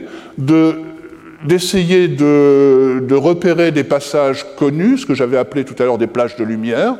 d'essayer 1.45 2.07
de, 2.07 3.13
repérer 3.13 3.71
des 3.71 3.83
passages 3.83 4.45
connus, 4.55 4.99
ce 4.99 5.05
que 5.05 5.13
j'avais 5.13 5.37
appelé 5.37 5.65
tout 5.65 5.75
à 5.81 5.85
l'heure 5.85 5.97
des 5.97 6.07
plages 6.07 6.35
de 6.35 6.43
lumière, 6.43 6.95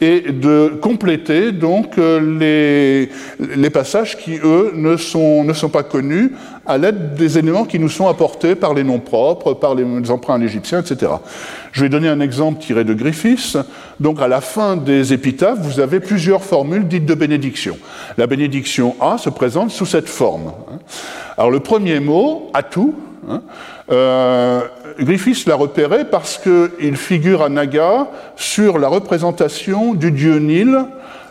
et 0.00 0.32
de 0.32 0.68
compléter 0.80 1.52
donc 1.52 1.96
les, 1.96 3.08
les 3.56 3.70
passages 3.70 4.16
qui, 4.16 4.38
eux, 4.42 4.72
ne 4.74 4.96
sont, 4.96 5.44
pas 5.72 5.82
connus 5.82 6.32
à 6.66 6.76
l'aide 6.76 7.14
des 7.14 7.38
éléments 7.38 7.64
qui 7.64 7.78
nous 7.78 7.88
sont 7.88 8.08
apportés 8.08 8.54
par 8.54 8.74
les 8.74 8.84
noms 8.84 8.98
propres, 8.98 9.54
par 9.54 9.74
les 9.74 10.10
emprunts 10.10 10.40
égyptiens, 10.40 10.80
etc. 10.80 11.12
Je 11.72 11.82
vais 11.82 11.88
donner 11.88 12.08
un 12.08 12.20
exemple 12.20 12.60
tiré 12.60 12.84
de 12.84 12.92
Griffiths. 12.92 13.56
Donc 14.00 14.20
à 14.20 14.28
la 14.28 14.40
fin 14.40 14.76
des 14.76 15.12
épitaphes, 15.12 15.58
vous 15.60 15.80
avez 15.80 16.00
plusieurs 16.00 16.42
formules 16.42 16.86
dites 16.86 17.06
de 17.06 17.14
bénédiction. 17.14 17.78
La 18.16 18.26
bénédiction 18.26 18.96
A 19.00 19.16
se 19.16 19.30
présente 19.30 19.70
sous 19.70 19.86
cette 19.86 20.08
forme. 20.08 20.52
Alors 21.36 21.50
le 21.50 21.60
premier 21.60 22.00
mot, 22.00 22.50
atou, 22.52 22.94
hein, 23.28 23.42
euh, 23.90 24.60
Griffiths 25.00 25.46
l'a 25.46 25.54
repéré 25.54 26.04
parce 26.04 26.38
qu'il 26.38 26.96
figure 26.96 27.42
à 27.42 27.48
Naga 27.48 28.08
sur 28.36 28.78
la 28.78 28.88
représentation 28.88 29.94
du 29.94 30.10
dieu 30.10 30.38
Nil 30.38 30.86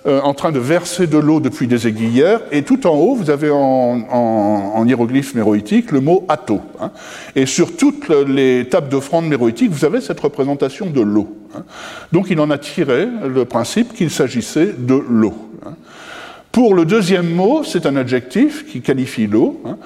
euh, 0.07 0.21
en 0.21 0.33
train 0.33 0.53
de 0.53 0.59
verser 0.59 1.05
de 1.05 1.17
l'eau 1.17 1.41
depuis 1.41 1.67
des 1.67 1.85
aiguillères, 1.85 2.39
et 2.51 2.63
tout 2.63 2.87
en 2.87 2.91
haut, 2.91 3.13
vous 3.13 3.29
avez 3.29 3.49
en, 3.51 4.85
hiéroglyphe 4.85 5.35
méroïtique 5.35 5.91
le 5.91 5.99
mot 5.99 6.23
ato. 6.29 6.61
Hein. 6.79 6.91
Et 7.35 7.45
sur 7.45 7.75
toutes 7.75 8.07
les 8.07 8.67
tables 8.69 8.87
d'offrande 8.87 9.27
méroïtique, 9.27 9.69
vous 9.69 9.83
avez 9.83 9.99
cette 9.99 10.21
représentation 10.21 10.85
de 10.85 11.01
l'eau. 11.01 11.27
Hein. 11.53 11.63
Donc 12.13 12.27
il 12.29 12.39
en 12.39 12.49
a 12.51 12.57
tiré 12.57 13.05
le 13.27 13.43
principe 13.43 13.93
qu'il 13.93 14.09
s'agissait 14.09 14.73
de 14.77 14.95
l'eau. 15.09 15.33
Hein. 15.65 15.73
Pour 16.53 16.73
le 16.73 16.85
deuxième 16.85 17.29
mot, 17.29 17.63
c'est 17.65 17.85
un 17.85 17.97
adjectif 17.97 18.65
qui 18.65 18.79
qualifie 18.79 19.27
l'eau, 19.27 19.61
hein, 19.65 19.77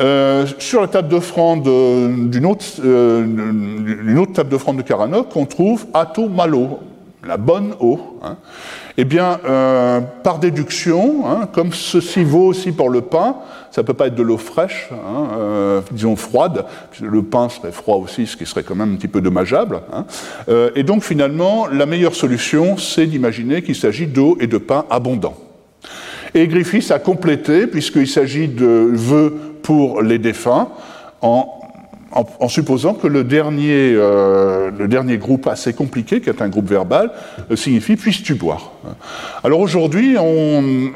euh, 0.00 0.46
sur 0.58 0.80
la 0.80 0.88
table 0.88 1.08
d'offrande 1.08 1.62
d'une 1.62 2.46
autre, 2.46 2.64
euh, 2.84 4.16
autre, 4.18 4.32
table 4.32 4.50
d'offrande 4.50 4.76
de 4.76 4.82
Karanok, 4.82 5.34
on 5.36 5.46
trouve 5.46 5.86
ato 5.94 6.28
malo, 6.28 6.80
la 7.26 7.36
bonne 7.36 7.74
eau, 7.80 7.98
hein, 8.22 8.36
eh 8.96 9.04
bien, 9.04 9.38
euh, 9.44 10.00
par 10.22 10.38
déduction, 10.38 11.24
hein, 11.26 11.48
comme 11.52 11.72
ceci 11.72 12.24
vaut 12.24 12.46
aussi 12.46 12.72
pour 12.72 12.90
le 12.90 13.00
pain, 13.00 13.36
ça 13.70 13.82
ne 13.82 13.86
peut 13.86 13.94
pas 13.94 14.08
être 14.08 14.14
de 14.14 14.22
l'eau 14.22 14.38
fraîche, 14.38 14.88
hein, 14.92 15.28
euh, 15.38 15.80
disons 15.92 16.16
froide, 16.16 16.64
le 17.00 17.22
pain 17.22 17.48
serait 17.48 17.70
froid 17.70 17.96
aussi, 17.96 18.26
ce 18.26 18.36
qui 18.36 18.46
serait 18.46 18.62
quand 18.62 18.74
même 18.74 18.94
un 18.94 18.96
petit 18.96 19.08
peu 19.08 19.20
dommageable. 19.20 19.82
Euh, 20.48 20.70
et 20.74 20.82
donc 20.82 21.04
finalement, 21.04 21.66
la 21.66 21.86
meilleure 21.86 22.14
solution, 22.14 22.76
c'est 22.76 23.06
d'imaginer 23.06 23.62
qu'il 23.62 23.76
s'agit 23.76 24.06
d'eau 24.06 24.36
et 24.40 24.46
de 24.46 24.58
pain 24.58 24.84
abondant. 24.90 25.36
Et 26.34 26.46
Griffiths 26.46 26.90
a 26.90 26.98
complété, 26.98 27.66
puisqu'il 27.66 28.08
s'agit 28.08 28.48
de 28.48 28.90
vœux 28.92 29.47
pour 29.68 30.00
les 30.00 30.18
défunts, 30.18 30.68
en 31.20 32.48
supposant 32.48 32.94
que 32.94 33.06
le 33.06 33.22
dernier, 33.22 33.92
euh, 33.92 34.70
le 34.70 34.88
dernier 34.88 35.18
groupe 35.18 35.46
assez 35.46 35.74
compliqué, 35.74 36.22
qui 36.22 36.30
est 36.30 36.40
un 36.40 36.48
groupe 36.48 36.70
verbal, 36.70 37.10
euh, 37.50 37.54
signifie 37.54 37.96
puisses-tu 37.96 38.34
boire? 38.34 38.72
Alors 39.44 39.60
aujourd'hui, 39.60 40.16
on, 40.18 40.92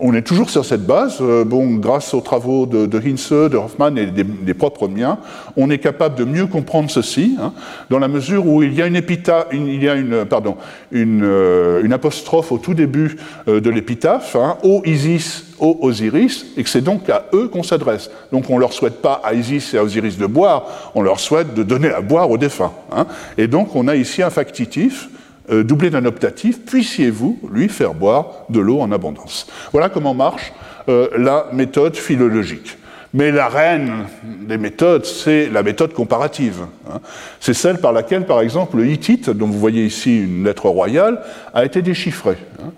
on 0.00 0.14
est 0.14 0.22
toujours 0.22 0.50
sur 0.50 0.64
cette 0.64 0.84
base. 0.84 1.18
Euh, 1.20 1.44
bon, 1.44 1.76
grâce 1.76 2.14
aux 2.14 2.20
travaux 2.20 2.66
de, 2.66 2.86
de 2.86 2.98
Hinze, 2.98 3.30
de 3.30 3.56
Hoffman 3.56 3.94
et 3.96 4.06
des, 4.06 4.54
propres 4.54 4.88
miens, 4.88 5.18
on 5.56 5.70
est 5.70 5.78
capable 5.78 6.16
de 6.16 6.24
mieux 6.24 6.46
comprendre 6.46 6.90
ceci, 6.90 7.36
hein, 7.40 7.52
dans 7.90 7.98
la 7.98 8.08
mesure 8.08 8.46
où 8.46 8.62
il 8.62 8.74
y 8.74 8.82
a 8.82 8.86
une 8.86 8.96
épitaphe, 8.96 9.46
il 9.52 9.82
y 9.82 9.88
a 9.88 9.94
une, 9.94 10.24
pardon, 10.24 10.56
une, 10.90 11.22
euh, 11.24 11.82
une 11.82 11.92
apostrophe 11.92 12.52
au 12.52 12.58
tout 12.58 12.74
début 12.74 13.16
euh, 13.48 13.60
de 13.60 13.70
l'épitaphe, 13.70 14.36
hein, 14.36 14.56
ô 14.62 14.82
Isis, 14.84 15.46
ô 15.58 15.78
Osiris, 15.82 16.46
et 16.56 16.62
que 16.62 16.68
c'est 16.68 16.80
donc 16.80 17.08
à 17.10 17.26
eux 17.32 17.48
qu'on 17.48 17.62
s'adresse. 17.62 18.10
Donc 18.32 18.50
on 18.50 18.58
leur 18.58 18.72
souhaite 18.72 19.02
pas 19.02 19.20
à 19.22 19.34
Isis 19.34 19.74
et 19.74 19.78
à 19.78 19.84
Osiris 19.84 20.18
de 20.18 20.26
boire, 20.26 20.64
on 20.94 21.02
leur 21.02 21.20
souhaite 21.20 21.54
de 21.54 21.62
donner 21.62 21.90
à 21.90 22.00
boire 22.00 22.30
aux 22.30 22.38
défunts. 22.38 22.72
Hein. 22.92 23.06
Et 23.38 23.46
donc 23.46 23.76
on 23.76 23.88
a 23.88 23.96
ici 23.96 24.22
un 24.22 24.30
factitif 24.30 25.08
euh, 25.50 25.62
doublé 25.64 25.90
d'un 25.90 26.04
optatif, 26.04 26.64
puissiez-vous 26.64 27.38
lui 27.50 27.68
faire 27.68 27.94
boire 27.94 28.44
de 28.50 28.60
l'eau 28.60 28.80
en 28.80 28.92
abondance. 28.92 29.46
Voilà 29.72 29.88
comment 29.88 30.14
marche 30.14 30.52
euh, 30.88 31.08
la 31.16 31.46
méthode 31.52 31.96
philologique. 31.96 32.76
Mais 33.12 33.32
la 33.32 33.48
reine 33.48 34.06
des 34.22 34.56
méthodes, 34.56 35.04
c'est 35.04 35.48
la 35.48 35.64
méthode 35.64 35.92
comparative. 35.92 36.60
Hein. 36.88 37.00
C'est 37.40 37.54
celle 37.54 37.78
par 37.78 37.92
laquelle, 37.92 38.24
par 38.24 38.40
exemple, 38.40 38.76
le 38.76 38.86
hittite, 38.86 39.30
dont 39.30 39.48
vous 39.48 39.58
voyez 39.58 39.84
ici 39.84 40.22
une 40.22 40.44
lettre 40.44 40.68
royale, 40.68 41.20
a 41.52 41.64
été 41.64 41.82
déchiffré. 41.82 42.36
Hein. 42.60 42.70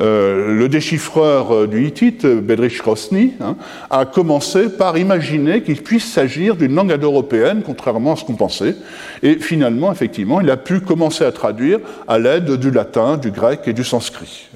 Euh, 0.00 0.52
le 0.58 0.68
déchiffreur 0.68 1.54
euh, 1.54 1.66
du 1.68 1.86
hittite, 1.86 2.26
Bedrich 2.26 2.80
Rosny, 2.82 3.34
hein, 3.40 3.54
a 3.88 4.06
commencé 4.06 4.70
par 4.70 4.98
imaginer 4.98 5.62
qu'il 5.62 5.80
puisse 5.80 6.12
s'agir 6.12 6.56
d'une 6.56 6.74
langue 6.74 6.92
indo-européenne, 6.92 7.62
contrairement 7.64 8.14
à 8.14 8.16
ce 8.16 8.24
qu'on 8.24 8.34
pensait. 8.34 8.74
Et 9.22 9.36
finalement, 9.36 9.92
effectivement, 9.92 10.40
il 10.40 10.50
a 10.50 10.56
pu 10.56 10.80
commencer 10.80 11.24
à 11.24 11.30
traduire 11.30 11.78
à 12.08 12.18
l'aide 12.18 12.50
du 12.56 12.72
latin, 12.72 13.18
du 13.18 13.30
grec 13.30 13.60
et 13.66 13.72
du 13.72 13.84
sanskrit. 13.84 14.48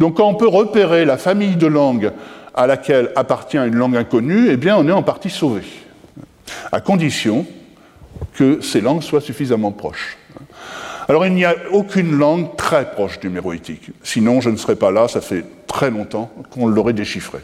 Donc 0.00 0.16
quand 0.16 0.28
on 0.28 0.34
peut 0.34 0.48
repérer 0.48 1.04
la 1.04 1.16
famille 1.16 1.56
de 1.56 1.68
langues 1.68 2.10
à 2.54 2.66
laquelle 2.66 3.10
appartient 3.16 3.58
une 3.58 3.74
langue 3.74 3.96
inconnue, 3.96 4.48
eh 4.50 4.56
bien, 4.56 4.76
on 4.76 4.86
est 4.88 4.92
en 4.92 5.02
partie 5.02 5.30
sauvé, 5.30 5.62
à 6.72 6.80
condition 6.80 7.46
que 8.34 8.60
ces 8.60 8.80
langues 8.80 9.02
soient 9.02 9.20
suffisamment 9.20 9.72
proches. 9.72 10.16
Alors, 11.08 11.26
il 11.26 11.34
n'y 11.34 11.44
a 11.44 11.54
aucune 11.72 12.16
langue 12.16 12.56
très 12.56 12.90
proche 12.90 13.20
du 13.20 13.28
méroïtique. 13.28 13.90
Sinon, 14.02 14.40
je 14.40 14.50
ne 14.50 14.56
serais 14.56 14.76
pas 14.76 14.90
là, 14.90 15.08
ça 15.08 15.20
fait 15.20 15.44
très 15.66 15.90
longtemps 15.90 16.30
qu'on 16.50 16.66
l'aurait 16.66 16.94
déchiffré. 16.94 17.40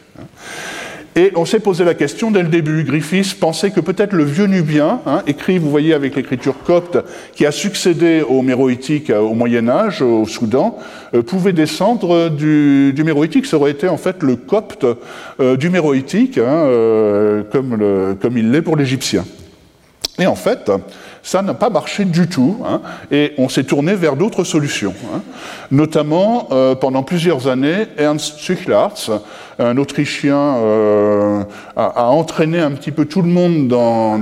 Et 1.16 1.32
on 1.34 1.44
s'est 1.44 1.58
posé 1.58 1.84
la 1.84 1.94
question 1.94 2.30
dès 2.30 2.42
le 2.42 2.48
début. 2.48 2.84
Griffiths 2.84 3.34
pensait 3.34 3.70
que 3.70 3.80
peut-être 3.80 4.12
le 4.12 4.22
vieux 4.22 4.46
nubien, 4.46 5.00
hein, 5.06 5.22
écrit, 5.26 5.58
vous 5.58 5.68
voyez, 5.68 5.92
avec 5.92 6.14
l'écriture 6.14 6.54
copte, 6.64 6.98
qui 7.34 7.44
a 7.46 7.50
succédé 7.50 8.22
au 8.22 8.42
méroïtique 8.42 9.10
au 9.10 9.34
Moyen 9.34 9.68
Âge, 9.68 10.02
au 10.02 10.24
Soudan, 10.24 10.78
euh, 11.14 11.22
pouvait 11.22 11.52
descendre 11.52 12.28
du, 12.28 12.92
du, 12.92 13.02
méroïtique. 13.02 13.46
Ça 13.46 13.56
aurait 13.56 13.72
été 13.72 13.88
en 13.88 13.96
fait 13.96 14.22
le 14.22 14.36
copte 14.36 14.86
euh, 15.40 15.56
du 15.56 15.68
méroïtique, 15.68 16.38
hein, 16.38 16.42
euh, 16.46 17.42
comme, 17.50 18.16
comme 18.20 18.38
il 18.38 18.52
l'est 18.52 18.62
pour 18.62 18.76
l'égyptien. 18.76 19.24
Et 20.20 20.26
en 20.26 20.36
fait, 20.36 20.70
ça 21.22 21.42
n'a 21.42 21.54
pas 21.54 21.70
marché 21.70 22.04
du 22.04 22.28
tout, 22.28 22.58
hein, 22.66 22.80
et 23.10 23.34
on 23.38 23.48
s'est 23.48 23.64
tourné 23.64 23.94
vers 23.94 24.16
d'autres 24.16 24.44
solutions. 24.44 24.94
Hein. 25.14 25.20
Notamment, 25.70 26.48
euh, 26.52 26.74
pendant 26.74 27.02
plusieurs 27.02 27.48
années, 27.48 27.86
Ernst 27.96 28.40
Zuchlarz, 28.40 29.10
un 29.58 29.76
Autrichien, 29.76 30.56
euh, 30.56 31.44
a, 31.76 32.06
entraîné 32.06 32.60
un 32.60 32.70
petit 32.72 32.90
peu 32.90 33.04
tout 33.04 33.22
le 33.22 33.28
monde 33.28 33.68
dans, 33.68 34.16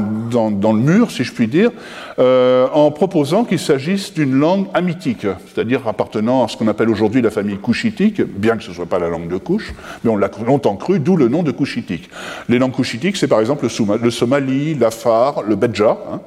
le 0.72 0.80
mur, 0.80 1.10
si 1.10 1.24
je 1.24 1.32
puis 1.32 1.46
dire, 1.46 1.70
euh, 2.18 2.66
en 2.72 2.90
proposant 2.90 3.44
qu'il 3.44 3.58
s'agisse 3.60 4.12
d'une 4.12 4.34
langue 4.34 4.66
amitique, 4.74 5.26
c'est-à-dire 5.46 5.86
appartenant 5.86 6.44
à 6.44 6.48
ce 6.48 6.56
qu'on 6.56 6.68
appelle 6.68 6.90
aujourd'hui 6.90 7.22
la 7.22 7.30
famille 7.30 7.58
couchitique, 7.58 8.20
bien 8.20 8.56
que 8.56 8.64
ce 8.64 8.70
ne 8.70 8.74
soit 8.74 8.86
pas 8.86 8.98
la 8.98 9.08
langue 9.08 9.28
de 9.28 9.36
couche, 9.36 9.72
mais 10.02 10.10
on 10.10 10.16
l'a 10.16 10.30
longtemps 10.44 10.76
cru, 10.76 10.98
d'où 10.98 11.16
le 11.16 11.28
nom 11.28 11.42
de 11.42 11.52
couchitique. 11.52 12.10
Les 12.48 12.58
langues 12.58 12.72
couchitiques, 12.72 13.16
c'est 13.16 13.28
par 13.28 13.40
exemple 13.40 13.66
le, 14.02 14.10
Somali, 14.10 14.74
l'Afar, 14.74 15.42
le 15.42 15.54
Bedja. 15.54 15.98
Hein, 16.12 16.20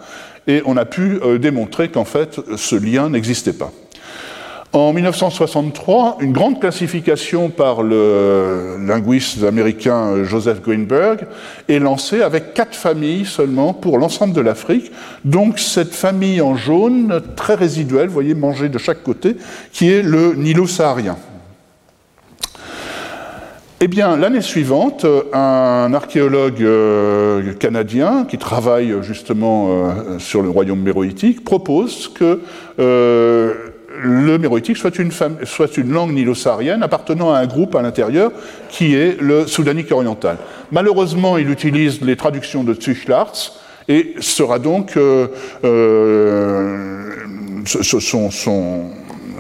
et 0.47 0.62
on 0.65 0.77
a 0.77 0.86
pu 0.86 1.19
euh, 1.23 1.38
démontrer 1.38 1.89
qu'en 1.89 2.06
fait 2.06 2.39
ce 2.56 2.75
lien 2.75 3.10
n'existait 3.10 3.54
pas. 3.54 3.71
En 4.73 4.93
1963, 4.93 6.19
une 6.21 6.32
grande 6.32 6.62
classification 6.62 7.49
par 7.49 7.84
le 7.84 8.77
linguiste 8.80 9.43
américain 9.43 10.23
Joseph 10.23 10.62
Greenberg 10.62 11.27
est 11.67 11.80
lancée 11.80 12.21
avec 12.21 12.54
quatre 12.54 12.75
familles 12.75 13.25
seulement 13.25 13.73
pour 13.73 13.97
l'ensemble 13.97 14.34
de 14.34 14.39
l'Afrique. 14.39 14.93
Donc 15.25 15.60
cette 15.60 15.93
famille 15.93 16.39
en 16.39 16.56
jaune, 16.56 17.21
très 17.36 17.56
résiduelle, 17.56 18.08
vous 18.08 18.13
voyez, 18.13 18.34
mangée 18.34 18.69
de 18.69 18.77
chaque 18.77 19.04
côté, 19.04 19.36
qui 19.73 19.91
est 19.91 20.01
le 20.01 20.36
nilo-saharien. 20.36 21.17
Eh 23.84 23.88
bien, 23.88 24.15
l'année 24.15 24.41
suivante, 24.41 25.08
un 25.34 25.91
archéologue 25.96 26.62
euh, 26.62 27.54
canadien 27.54 28.28
qui 28.30 28.38
travaille 28.38 28.94
justement 29.02 29.70
euh, 29.72 30.20
sur 30.20 30.44
le 30.44 30.50
royaume 30.52 30.82
méroïtique 30.82 31.44
propose 31.44 32.08
que 32.08 32.41
euh, 32.78 33.56
le 34.04 34.38
méroïtique 34.38 34.78
soit 34.78 35.00
une, 35.00 35.91
langue 35.91 36.13
nilo-saharienne 36.13 36.84
appartenant 36.84 37.34
à 37.34 37.39
un 37.39 37.48
groupe 37.48 37.74
à 37.74 37.82
l'intérieur 37.82 38.32
qui 38.70 38.94
est 38.94 39.20
le 39.20 39.48
soudanique 39.48 39.91
oriental. 39.91 40.38
Malheureusement, 40.72 41.39
il 41.39 41.50
utilise 41.50 42.02
les 42.02 42.15
traductions 42.15 42.63
de 42.63 42.76
Tsuchlarz 42.76 43.54
et 43.88 44.13
sera 44.20 44.60
donc 44.60 44.91
son, 47.65 48.30
son 48.30 48.91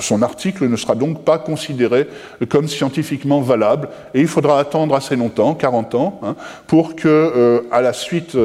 son 0.03 0.21
article 0.21 0.67
ne 0.67 0.75
sera 0.75 0.95
donc 0.95 1.23
pas 1.23 1.37
considéré 1.37 2.07
comme 2.49 2.67
scientifiquement 2.67 3.41
valable 3.41 3.89
et 4.13 4.21
il 4.21 4.27
faudra 4.27 4.59
attendre 4.59 4.95
assez 4.95 5.15
longtemps, 5.15 5.55
40 5.55 5.95
ans, 5.95 6.19
hein, 6.23 6.35
pour 6.67 6.95
que, 6.95 7.07
euh, 7.07 7.61
à 7.71 7.81
la 7.81 7.93
suite 7.93 8.37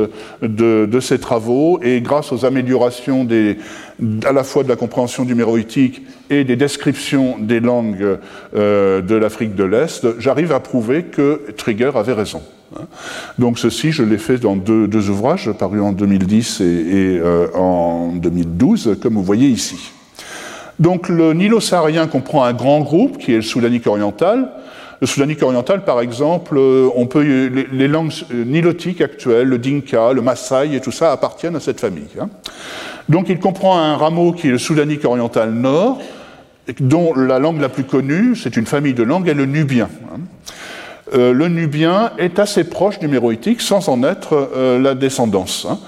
de, 0.42 1.00
ces 1.00 1.18
travaux 1.18 1.78
et 1.82 2.00
grâce 2.00 2.32
aux 2.32 2.44
améliorations 2.44 3.26
à 4.24 4.32
la 4.32 4.44
fois 4.44 4.62
de 4.62 4.68
la 4.68 4.76
compréhension 4.76 5.24
du 5.24 5.34
méroïtique 5.34 6.02
et 6.30 6.44
des 6.44 6.56
descriptions 6.56 7.36
des 7.38 7.60
langues 7.60 8.18
euh, 8.54 9.00
de 9.00 9.14
l'Afrique 9.14 9.54
de 9.54 9.64
l'Est, 9.64 10.06
j'arrive 10.18 10.52
à 10.52 10.60
prouver 10.60 11.04
que 11.04 11.42
Trigger 11.56 11.92
avait 11.94 12.12
raison. 12.12 12.42
Hein. 12.74 12.86
Donc 13.38 13.58
ceci, 13.58 13.92
je 13.92 14.02
l'ai 14.02 14.18
fait 14.18 14.38
dans 14.38 14.56
deux, 14.56 15.10
ouvrages 15.10 15.50
parus 15.52 15.82
en 15.82 15.92
2010 15.92 16.60
et, 16.60 16.64
euh, 16.64 17.48
en 17.54 18.12
2012, 18.12 18.98
comme 19.00 19.14
vous 19.14 19.22
voyez 19.22 19.48
ici. 19.48 19.92
Donc 20.78 21.08
le 21.08 21.32
nilo-saharien 21.32 22.06
comprend 22.06 22.44
un 22.44 22.52
grand 22.52 22.80
groupe 22.80 23.18
qui 23.18 23.32
est 23.32 23.36
le 23.36 23.42
soudanique 23.42 23.86
oriental. 23.86 24.50
Le 25.00 25.06
soudanique 25.06 25.42
oriental, 25.42 25.84
par 25.84 26.00
exemple, 26.00 26.56
euh, 26.56 26.88
on 26.94 27.06
peut, 27.06 27.22
les, 27.70 27.88
langues 27.88 28.12
euh, 28.32 28.44
nilotiques 28.44 29.02
actuelles, 29.02 29.46
le 29.46 29.58
dinka, 29.58 30.14
le 30.14 30.22
maasai 30.22 30.74
et 30.74 30.80
tout 30.80 30.92
ça 30.92 31.12
appartiennent 31.12 31.56
à 31.56 31.60
cette 31.60 31.80
famille. 31.80 32.08
Hein. 32.18 32.30
Donc 33.08 33.28
il 33.28 33.38
comprend 33.38 33.78
un 33.78 33.96
rameau 33.96 34.32
qui 34.32 34.48
est 34.48 34.50
le 34.50 34.58
soudanique 34.58 35.04
oriental 35.04 35.52
nord, 35.52 36.00
dont 36.80 37.14
la 37.14 37.38
langue 37.38 37.60
la 37.60 37.68
plus 37.68 37.84
connue, 37.84 38.34
c'est 38.36 38.56
une 38.56 38.66
famille 38.66 38.94
de 38.94 39.02
langues, 39.02 39.28
est 39.28 39.34
le 39.34 39.44
nubien. 39.44 39.88
Hein. 40.12 40.20
Euh, 41.14 41.32
le 41.32 41.48
nubien 41.48 42.12
est 42.18 42.38
assez 42.38 42.64
proche 42.64 42.98
du 42.98 43.06
méroïtique 43.06 43.60
sans 43.60 43.88
en 43.90 44.02
être 44.02 44.50
la 44.80 44.94
descendance. 44.94 45.66
Hein 45.70 45.78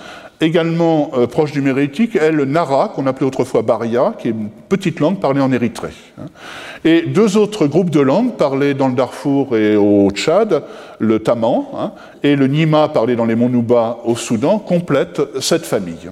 également 0.41 1.11
euh, 1.17 1.27
proche 1.27 1.53
du 1.53 1.61
mérétique 1.61 2.17
est 2.17 2.33
le 2.33 2.45
Nara, 2.45 2.93
qu'on 2.95 3.07
appelait 3.07 3.27
autrefois 3.27 3.63
Baria, 3.63 4.15
qui 4.19 4.29
est 4.29 4.33
une 4.33 4.51
petite 4.69 5.01
langue 5.01 5.19
parlée 5.19 5.41
en 5.41 5.53
Érythrée. 5.53 5.95
Hein. 6.21 6.27
Et 6.85 7.03
deux 7.03 7.37
autres 7.37 7.67
groupes 7.67 7.91
de 7.91 8.01
langues 8.01 8.35
parlés 8.35 8.75
dans 8.75 8.89
le 8.89 8.95
Darfour 8.95 9.57
et 9.57 9.77
au 9.77 10.11
Tchad, 10.11 10.63
le 10.99 11.19
Taman 11.19 11.67
hein, 11.77 11.93
et 12.23 12.37
le 12.37 12.47
Nima 12.47 12.89
parlé 12.89 13.17
dans 13.17 13.25
les 13.25 13.35
monts 13.35 13.49
Nouba 13.49 13.99
au 14.05 14.17
Soudan, 14.17 14.59
complètent 14.59 15.23
cette 15.41 15.67
famille. 15.67 16.11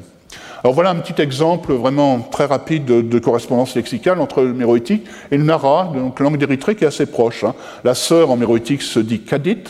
Alors 0.64 0.74
voilà 0.74 0.90
un 0.90 0.96
petit 0.96 1.20
exemple 1.22 1.72
vraiment 1.74 2.18
très 2.18 2.46
rapide 2.46 2.86
de, 2.86 3.18
correspondance 3.20 3.76
lexicale 3.76 4.20
entre 4.20 4.42
le 4.42 4.52
méroïtique 4.52 5.06
et 5.30 5.36
le 5.36 5.44
Nara, 5.44 5.92
donc 5.94 6.18
langue 6.18 6.38
d'Érythrée 6.38 6.74
qui 6.74 6.82
est 6.82 6.88
assez 6.88 7.06
proche. 7.06 7.44
Hein. 7.44 7.54
La 7.84 7.94
sœur 7.94 8.30
en 8.30 8.36
méroïtique 8.36 8.82
se 8.82 8.98
dit 8.98 9.20
Kadit 9.20 9.64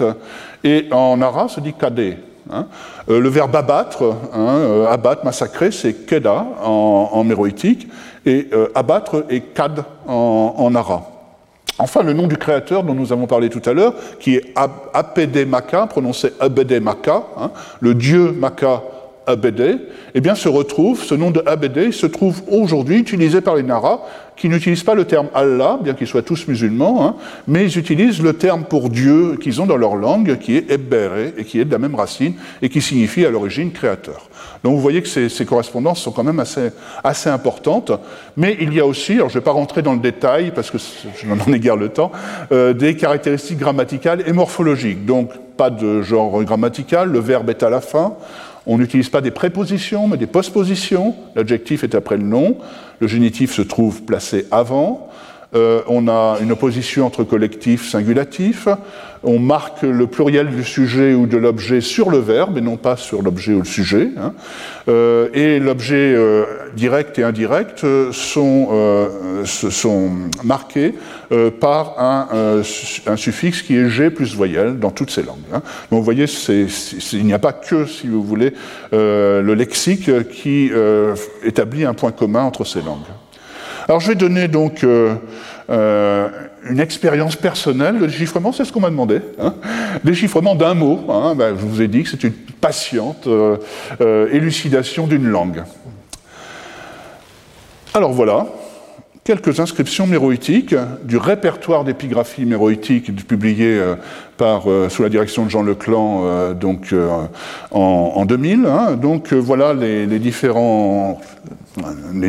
et 0.64 0.87
en 0.92 1.19
Nara 1.19 1.49
se 1.49 1.61
dit 1.61 1.75
Kadé. 1.75 2.16
Hein. 2.51 2.67
Euh, 3.09 3.21
le 3.21 3.29
verbe 3.29 3.57
abattre, 3.57 4.15
hein, 4.33 4.57
euh, 4.59 4.87
abattre, 4.87 5.25
massacrer, 5.25 5.71
c'est 5.71 6.07
keda 6.07 6.47
en, 6.63 7.25
méroïtique, 7.25 7.89
et 8.25 8.49
euh, 8.53 8.69
abattre 8.75 9.25
est 9.29 9.41
kad 9.55 9.85
en, 10.07 10.75
ara. 10.75 11.03
Enfin, 11.79 12.03
le 12.03 12.13
nom 12.13 12.27
du 12.27 12.37
créateur 12.37 12.85
dont 12.85 12.95
nous 12.95 13.13
avons 13.13 13.27
parlé 13.27 13.51
tout 13.51 13.63
à 13.69 13.73
l'heure, 13.73 13.95
qui 14.19 14.37
est 14.37 15.47
Maka, 15.47 15.87
prononcé 15.87 16.33
Abede 16.41 16.81
Maka, 16.83 17.25
hein, 17.39 17.51
le 17.81 17.95
dieu 17.95 18.33
Maka 18.33 18.83
Abede, 19.27 19.81
eh 20.15 20.21
bien, 20.21 20.35
se 20.35 20.49
retrouve, 20.49 21.03
ce 21.03 21.15
nom 21.15 21.31
de 21.31 21.43
Abede 21.47 21.91
se 21.91 22.07
trouve 22.07 22.43
aujourd'hui 22.49 22.99
utilisé 22.99 23.41
par 23.41 23.57
les 23.57 23.62
Nara, 23.62 24.05
qui 24.37 24.49
n'utilisent 24.49 24.85
pas 24.85 24.95
le 24.95 25.05
terme 25.05 25.29
Allah, 25.35 25.79
bien 25.83 25.95
qu'ils 25.95 26.07
soient 26.07 26.23
tous 26.23 26.47
musulmans, 26.47 27.07
hein, 27.07 27.17
mais 27.49 27.65
ils 27.65 27.79
utilisent 27.79 28.23
le 28.23 28.35
terme 28.35 28.65
pour 28.65 28.91
Dieu 28.91 29.37
qu'ils 29.41 29.61
ont 29.61 29.67
dans 29.67 29.77
leur 29.77 29.97
langue, 29.97 30.39
qui 30.39 30.57
est 30.57 30.71
Ebbere, 30.71 31.33
et 31.39 31.45
qui 31.45 31.59
est 31.61 31.65
de 31.65 31.73
la 31.73 31.79
même 31.79 31.95
racine, 31.95 32.35
et 32.62 32.69
qui 32.69 32.81
signifie 32.81 33.25
à 33.25 33.31
l'origine 33.31 33.73
créateur. 33.73 34.29
Donc 34.62 34.75
vous 34.75 34.81
voyez 34.81 35.03
que 35.03 35.09
ces, 35.09 35.47
correspondances 35.47 36.01
sont 36.01 36.12
quand 36.12 36.25
même 36.25 36.41
assez, 36.41 36.71
assez, 37.03 37.31
importantes, 37.31 37.93
mais 38.37 38.57
il 38.61 38.75
y 38.75 38.81
a 38.81 38.87
aussi, 38.87 39.15
alors 39.15 39.29
je 39.29 39.35
ne 39.37 39.41
vais 39.41 39.45
pas 39.45 39.53
rentrer 39.53 39.83
dans 39.83 39.95
le 39.95 40.01
détail, 40.01 40.53
parce 40.55 40.71
que 40.71 40.79
je 40.79 41.27
n'en 41.27 41.53
ai 41.53 41.59
guère 41.59 41.77
le 41.77 41.89
temps, 41.89 42.12
euh, 42.53 42.73
des 42.75 42.97
caractéristiques 42.97 43.59
grammaticales 43.59 44.23
et 44.27 44.33
morphologiques. 44.33 45.07
Donc 45.07 45.31
pas 45.57 45.71
de 45.71 46.03
genre 46.03 46.43
grammatical, 46.45 47.11
le 47.11 47.19
verbe 47.19 47.49
est 47.51 47.62
à 47.62 47.71
la 47.71 47.81
fin, 47.81 48.15
on 48.67 48.79
n'utilise 48.79 49.09
pas 49.09 49.21
des 49.21 49.31
prépositions, 49.31 50.09
mais 50.09 50.17
des 50.17 50.27
postpositions. 50.27 51.15
L'adjectif 51.35 51.85
est 51.85 51.95
après 51.95 52.17
le 52.17 52.25
nom. 52.25 52.59
Le 52.99 53.07
génitif 53.07 53.53
se 53.53 53.63
trouve 53.63 54.03
placé 54.03 54.47
avant. 54.51 55.09
Euh, 55.55 55.83
on 55.87 56.09
a 56.09 56.39
une 56.41 56.53
opposition 56.53 57.07
entre 57.07 57.25
collectif, 57.25 57.89
singulatif. 57.89 58.69
On 59.23 59.39
marque 59.39 59.83
le 59.83 60.07
pluriel 60.07 60.49
du 60.49 60.63
sujet 60.63 61.15
ou 61.15 61.27
de 61.27 61.37
l'objet 61.37 61.81
sur 61.81 62.11
le 62.11 62.19
verbe 62.19 62.59
et 62.59 62.61
non 62.61 62.77
pas 62.77 62.97
sur 62.97 63.23
l'objet 63.23 63.55
ou 63.55 63.61
le 63.61 63.65
sujet. 63.65 64.11
Hein. 64.17 64.35
Euh, 64.89 65.29
et 65.35 65.59
l'objet 65.59 66.15
euh, 66.15 66.45
direct 66.77 67.19
et 67.19 67.25
indirect 67.25 67.85
sont, 68.13 69.09
sont 69.45 70.11
marqués 70.45 70.95
par 71.61 71.97
un, 71.99 72.63
suffixe 72.63 73.63
qui 73.63 73.77
est 73.77 73.89
G 73.89 74.11
plus 74.11 74.35
voyelle 74.35 74.79
dans 74.79 74.91
toutes 74.91 75.11
ces 75.11 75.23
langues. 75.23 75.39
Hein. 75.53 75.63
Donc 75.91 76.01
vous 76.01 76.05
voyez, 76.05 76.27
il 77.13 77.25
n'y 77.25 77.33
a 77.33 77.39
pas 77.39 77.53
que, 77.53 77.87
si 77.87 78.09
vous 78.09 78.23
voulez, 78.23 78.53
le 78.93 79.55
lexique 79.55 80.29
qui 80.29 80.71
établit 81.43 81.85
un 81.85 81.95
point 81.95 82.13
commun 82.13 82.43
entre 82.43 82.65
ces 82.65 82.83
langues. 82.83 83.07
Alors 83.88 84.01
je 84.01 84.09
vais 84.09 84.16
donner 84.16 84.49
donc 84.49 84.83
euh, 84.83 85.14
euh, 85.70 86.29
une 86.68 86.81
expérience 86.81 87.37
personnelle. 87.37 87.99
Le 87.99 88.09
déchiffrement, 88.09 88.51
c'est 88.51 88.64
ce 88.64 88.72
qu'on 88.72 88.81
m'a 88.81 88.90
demandé. 88.90 89.20
Hein. 89.38 89.55
Déchiffrement 90.03 90.57
d'un 90.57 90.75
mot. 90.75 91.05
Hein. 91.09 91.35
Ben, 91.37 91.57
je 91.57 91.64
vous 91.64 91.81
ai 91.81 91.87
dit 91.87 92.03
que 92.03 92.09
c'est 92.09 92.25
une 92.25 92.33
patiente 92.33 93.29
euh, 93.29 93.59
élucidation 94.33 95.07
d'une 95.07 95.29
langue. 95.29 95.62
Alors 97.94 98.12
voilà, 98.12 98.46
quelques 99.27 99.59
inscriptions 99.59 100.07
méroïtiques 100.07 100.77
du 101.03 101.17
répertoire 101.17 101.83
d'épigraphie 101.83 102.45
méroïtique 102.45 103.27
publié 103.27 103.77
par, 104.37 104.67
sous 104.89 105.03
la 105.03 105.09
direction 105.09 105.45
de 105.45 105.51
Jean 105.51 105.65
Leclan 105.65 106.53
donc, 106.55 106.95
en, 107.73 108.25
2000. 108.25 108.67
Hein. 108.67 108.93
Donc 108.93 109.33
voilà 109.33 109.75
les, 109.75 110.07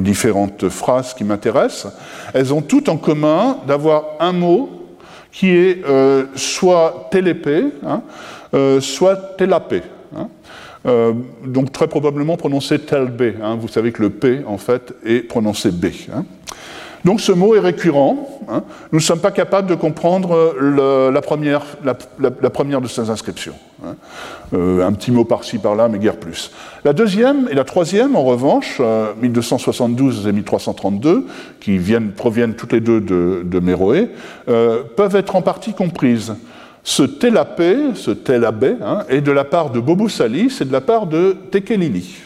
différentes 0.01 0.69
phrases 0.69 1.13
qui 1.13 1.23
m'intéressent, 1.23 1.93
elles 2.33 2.51
ont 2.51 2.63
toutes 2.63 2.89
en 2.89 2.97
commun 2.97 3.59
d'avoir 3.67 4.05
un 4.19 4.33
mot 4.33 4.87
qui 5.31 5.51
est 5.51 5.85
euh, 5.85 6.25
soit 6.33 7.09
télépé, 7.11 7.65
hein, 7.85 8.01
soit 8.79 9.35
telapé. 9.37 9.83
Hein. 10.15 10.29
donc 11.45 11.71
très 11.71 11.87
probablement 11.87 12.37
prononcé 12.37 12.79
telb. 12.79 13.21
Hein. 13.21 13.55
Vous 13.59 13.67
savez 13.67 13.91
que 13.91 14.01
le 14.01 14.09
P, 14.09 14.41
en 14.47 14.57
fait, 14.57 14.95
est 15.05 15.19
prononcé 15.19 15.69
B. 15.69 15.87
Hein. 16.11 16.25
Donc 17.07 17.21
ce 17.21 17.31
mot 17.31 17.55
est 17.55 17.61
récurrent. 17.61 18.41
Hein. 18.49 18.63
Nous 18.91 18.99
ne 18.99 19.03
sommes 19.03 19.21
pas 19.21 19.31
capables 19.31 19.69
de 19.69 19.75
comprendre 19.75 20.35
euh, 20.35 21.09
la, 21.09 21.21
première, 21.21 22.81
de 22.81 22.87
ces 22.89 23.09
inscriptions. 23.09 23.53
Hein. 23.81 23.95
Euh, 24.53 24.85
un 24.85 24.91
petit 24.91 25.11
mot 25.11 25.23
par-ci, 25.23 25.57
par-là, 25.57 25.87
mais 25.87 25.99
guère 25.99 26.17
plus. 26.17 26.51
La 26.83 26.91
deuxième 26.91 27.47
et 27.49 27.55
la 27.55 27.63
troisième, 27.63 28.17
en 28.17 28.25
revanche, 28.25 28.81
1272 29.21 30.25
euh, 30.25 30.29
et 30.29 30.33
1332, 30.33 31.25
qui 31.61 31.77
viennent, 31.77 32.11
proviennent 32.11 32.55
toutes 32.55 32.73
les 32.73 32.81
deux 32.81 32.99
de, 32.99 33.59
Méroé, 33.61 34.09
peuvent 34.45 35.15
être 35.15 35.37
en 35.37 35.41
partie 35.41 35.73
comprises. 35.73 36.35
Ce 36.83 37.03
telapé, 37.03 37.77
ce 37.95 38.11
hein, 38.11 39.03
est 39.07 39.21
de 39.21 39.31
la 39.31 39.45
part 39.45 39.69
de 39.69 39.79
Bobo 39.79 40.09
Sali, 40.09 40.49
c'est 40.49 40.67
de 40.67 40.73
la 40.73 40.81
part 40.81 41.07
de 41.07 41.37
Tekelili. 41.51 42.17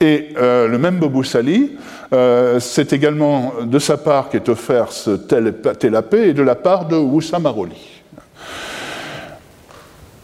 Et 0.00 0.28
le 0.36 0.76
même 0.78 0.98
Bobo 0.98 1.22
Sali 1.22 1.76
euh, 2.12 2.58
c'est 2.58 2.92
également 2.92 3.52
de 3.62 3.78
sa 3.78 3.96
part 3.96 4.30
qu'est 4.30 4.48
offert 4.48 4.90
ce 4.90 5.10
Telapé 5.10 6.30
et 6.30 6.34
de 6.34 6.42
la 6.42 6.56
part 6.56 6.86
de 6.86 6.96
Maroli. 7.38 8.02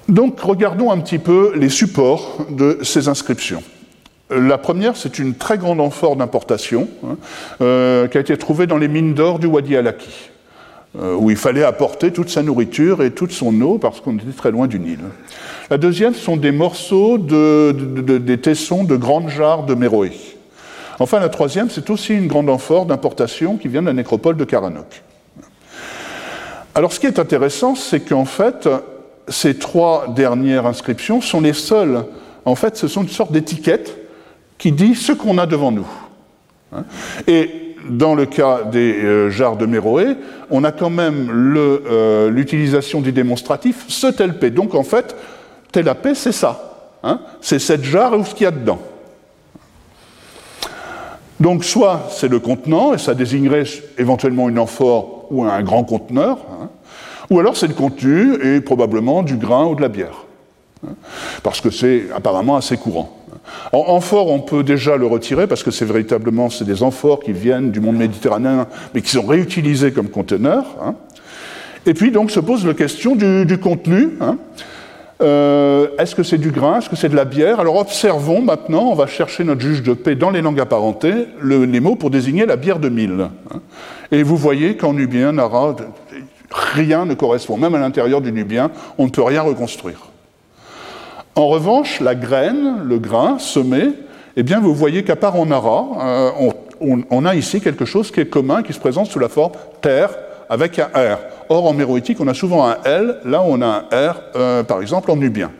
Donc 0.08 0.40
regardons 0.40 0.90
un 0.90 0.98
petit 0.98 1.18
peu 1.18 1.52
les 1.54 1.68
supports 1.68 2.44
de 2.50 2.78
ces 2.82 3.08
inscriptions. 3.08 3.62
La 4.30 4.58
première, 4.58 4.96
c'est 4.96 5.20
une 5.20 5.34
très 5.34 5.56
grande 5.58 5.80
amphore 5.80 6.16
d'importation 6.16 6.88
hein, 7.04 7.16
euh, 7.60 8.08
qui 8.08 8.18
a 8.18 8.20
été 8.20 8.36
trouvée 8.36 8.66
dans 8.66 8.78
les 8.78 8.88
mines 8.88 9.14
d'or 9.14 9.38
du 9.38 9.46
Wadi 9.46 9.76
Alaki, 9.76 10.08
euh, 10.08 10.35
où 11.00 11.30
il 11.30 11.36
fallait 11.36 11.64
apporter 11.64 12.12
toute 12.12 12.30
sa 12.30 12.42
nourriture 12.42 13.02
et 13.02 13.10
toute 13.10 13.32
son 13.32 13.60
eau 13.60 13.78
parce 13.78 14.00
qu'on 14.00 14.16
était 14.16 14.32
très 14.36 14.50
loin 14.50 14.66
du 14.66 14.78
Nil. 14.78 15.00
La 15.70 15.78
deuxième 15.78 16.14
sont 16.14 16.36
des 16.36 16.52
morceaux 16.52 17.18
des 17.18 18.38
tessons 18.38 18.84
de 18.84 18.96
grandes 18.96 19.28
jarres 19.28 19.64
de 19.64 19.74
Méroé. 19.74 20.12
Enfin, 20.98 21.20
la 21.20 21.28
troisième, 21.28 21.68
c'est 21.68 21.90
aussi 21.90 22.14
une 22.14 22.26
grande 22.26 22.48
amphore 22.48 22.86
d'importation 22.86 23.56
qui 23.56 23.68
vient 23.68 23.82
de 23.82 23.86
la 23.86 23.92
nécropole 23.92 24.36
de 24.36 24.44
Karanok. 24.44 25.02
Alors, 26.74 26.92
ce 26.92 27.00
qui 27.00 27.06
est 27.06 27.18
intéressant, 27.18 27.74
c'est 27.74 28.00
qu'en 28.00 28.24
fait, 28.24 28.68
ces 29.28 29.58
trois 29.58 30.08
dernières 30.14 30.66
inscriptions 30.66 31.20
sont 31.20 31.40
les 31.40 31.52
seules. 31.52 32.04
En 32.44 32.54
fait, 32.54 32.76
ce 32.76 32.88
sont 32.88 33.02
une 33.02 33.08
sorte 33.08 33.32
d'étiquette 33.32 33.96
qui 34.56 34.72
dit 34.72 34.94
ce 34.94 35.12
qu'on 35.12 35.36
a 35.38 35.46
devant 35.46 35.72
nous. 35.72 35.86
Et 37.26 37.65
dans 37.88 38.14
le 38.14 38.26
cas 38.26 38.62
des 38.64 39.02
euh, 39.02 39.30
jarres 39.30 39.56
de 39.56 39.66
Méroé, 39.66 40.16
on 40.50 40.64
a 40.64 40.72
quand 40.72 40.90
même 40.90 41.28
euh, 41.56 42.30
l'utilisation 42.30 43.00
du 43.00 43.12
démonstratif 43.12 43.84
ce 43.88 44.06
tel 44.06 44.38
P. 44.38 44.50
Donc 44.50 44.74
en 44.74 44.82
fait, 44.82 45.16
tel 45.72 45.88
AP, 45.88 46.08
c'est 46.14 46.32
ça. 46.32 46.62
Hein. 47.02 47.20
c'est 47.40 47.60
cette 47.60 47.84
jarre 47.84 48.18
ou 48.18 48.24
ce 48.24 48.34
qu'il 48.34 48.44
y 48.44 48.48
a 48.48 48.50
dedans. 48.50 48.80
Donc 51.38 51.64
soit 51.64 52.08
c'est 52.10 52.28
le 52.28 52.40
contenant, 52.40 52.94
et 52.94 52.98
ça 52.98 53.14
désignerait 53.14 53.64
éventuellement 53.98 54.48
une 54.48 54.58
amphore 54.58 55.26
ou 55.30 55.44
un 55.44 55.62
grand 55.62 55.84
conteneur, 55.84 56.38
hein, 56.50 56.68
ou 57.30 57.38
alors 57.38 57.56
c'est 57.56 57.66
le 57.66 57.74
contenu 57.74 58.34
et 58.42 58.60
probablement 58.60 59.22
du 59.22 59.36
grain 59.36 59.66
ou 59.66 59.74
de 59.74 59.82
la 59.82 59.88
bière, 59.88 60.24
hein, 60.86 60.94
parce 61.42 61.60
que 61.60 61.70
c'est 61.70 62.06
apparemment 62.14 62.56
assez 62.56 62.76
courant. 62.76 63.15
En 63.72 63.84
amphore, 63.88 64.28
on 64.28 64.40
peut 64.40 64.62
déjà 64.62 64.96
le 64.96 65.06
retirer 65.06 65.46
parce 65.46 65.62
que 65.62 65.70
c'est 65.70 65.84
véritablement 65.84 66.50
c'est 66.50 66.64
des 66.64 66.82
amphores 66.82 67.20
qui 67.20 67.32
viennent 67.32 67.70
du 67.70 67.80
monde 67.80 67.96
méditerranéen, 67.96 68.66
mais 68.94 69.02
qui 69.02 69.10
sont 69.10 69.26
réutilisés 69.26 69.92
comme 69.92 70.08
conteneurs. 70.08 70.64
Hein. 70.82 70.94
Et 71.86 71.94
puis 71.94 72.10
donc 72.10 72.30
se 72.30 72.40
pose 72.40 72.66
la 72.66 72.74
question 72.74 73.14
du, 73.14 73.58
contenu. 73.58 74.18
Euh, 75.22 75.88
est-ce 75.98 76.14
que 76.14 76.22
c'est 76.22 76.38
du 76.38 76.50
grain? 76.50 76.78
Est-ce 76.78 76.90
que 76.90 76.96
c'est 76.96 77.08
de 77.08 77.16
la 77.16 77.24
bière? 77.24 77.60
Alors 77.60 77.76
observons 77.76 78.42
maintenant, 78.42 78.90
on 78.90 78.94
va 78.94 79.06
chercher 79.06 79.44
notre 79.44 79.60
juge 79.60 79.82
de 79.82 79.94
paix 79.94 80.14
dans 80.14 80.30
les 80.30 80.42
langues 80.42 80.60
apparentées, 80.60 81.26
les 81.42 81.80
mots 81.80 81.96
pour 81.96 82.10
désigner 82.10 82.44
la 82.44 82.56
bière 82.56 82.80
de 82.80 82.88
mille. 82.88 83.28
Hein. 83.52 83.60
Et 84.10 84.22
vous 84.22 84.36
voyez 84.36 84.76
qu'en 84.76 84.92
nubien, 84.92 85.32
nara, 85.32 85.76
rien 86.50 87.04
ne 87.06 87.14
correspond. 87.14 87.56
Même 87.56 87.74
à 87.74 87.78
l'intérieur 87.78 88.20
du 88.20 88.32
nubien, 88.32 88.70
on 88.98 89.06
ne 89.06 89.10
peut 89.10 89.22
rien 89.22 89.42
reconstruire. 89.42 90.10
En 91.36 91.48
revanche, 91.48 92.00
la 92.00 92.14
graine, 92.14 92.78
le 92.82 92.98
grain 92.98 93.38
semé, 93.38 93.90
eh 94.36 94.42
bien, 94.42 94.58
vous 94.58 94.74
voyez 94.74 95.04
qu'à 95.04 95.16
part 95.16 95.36
en 95.36 95.44
nara, 95.44 95.86
euh, 96.02 96.50
on, 96.80 97.24
a 97.26 97.34
ici 97.34 97.60
quelque 97.60 97.84
chose 97.84 98.10
qui 98.10 98.20
est 98.20 98.26
commun, 98.26 98.62
qui 98.62 98.72
se 98.72 98.80
présente 98.80 99.08
sous 99.08 99.18
la 99.18 99.28
forme 99.28 99.52
terre 99.82 100.10
avec 100.48 100.78
un 100.78 100.86
R. 100.86 101.18
Or, 101.50 101.66
en 101.66 101.74
méroïtique, 101.74 102.20
on 102.20 102.28
a 102.28 102.32
souvent 102.32 102.66
un 102.66 102.78
L, 102.84 103.18
là 103.26 103.42
on 103.44 103.60
a 103.60 103.66
un 103.66 104.10
R, 104.10 104.20
euh, 104.34 104.62
par 104.62 104.80
exemple 104.80 105.10
en 105.10 105.16
nubien. 105.16 105.50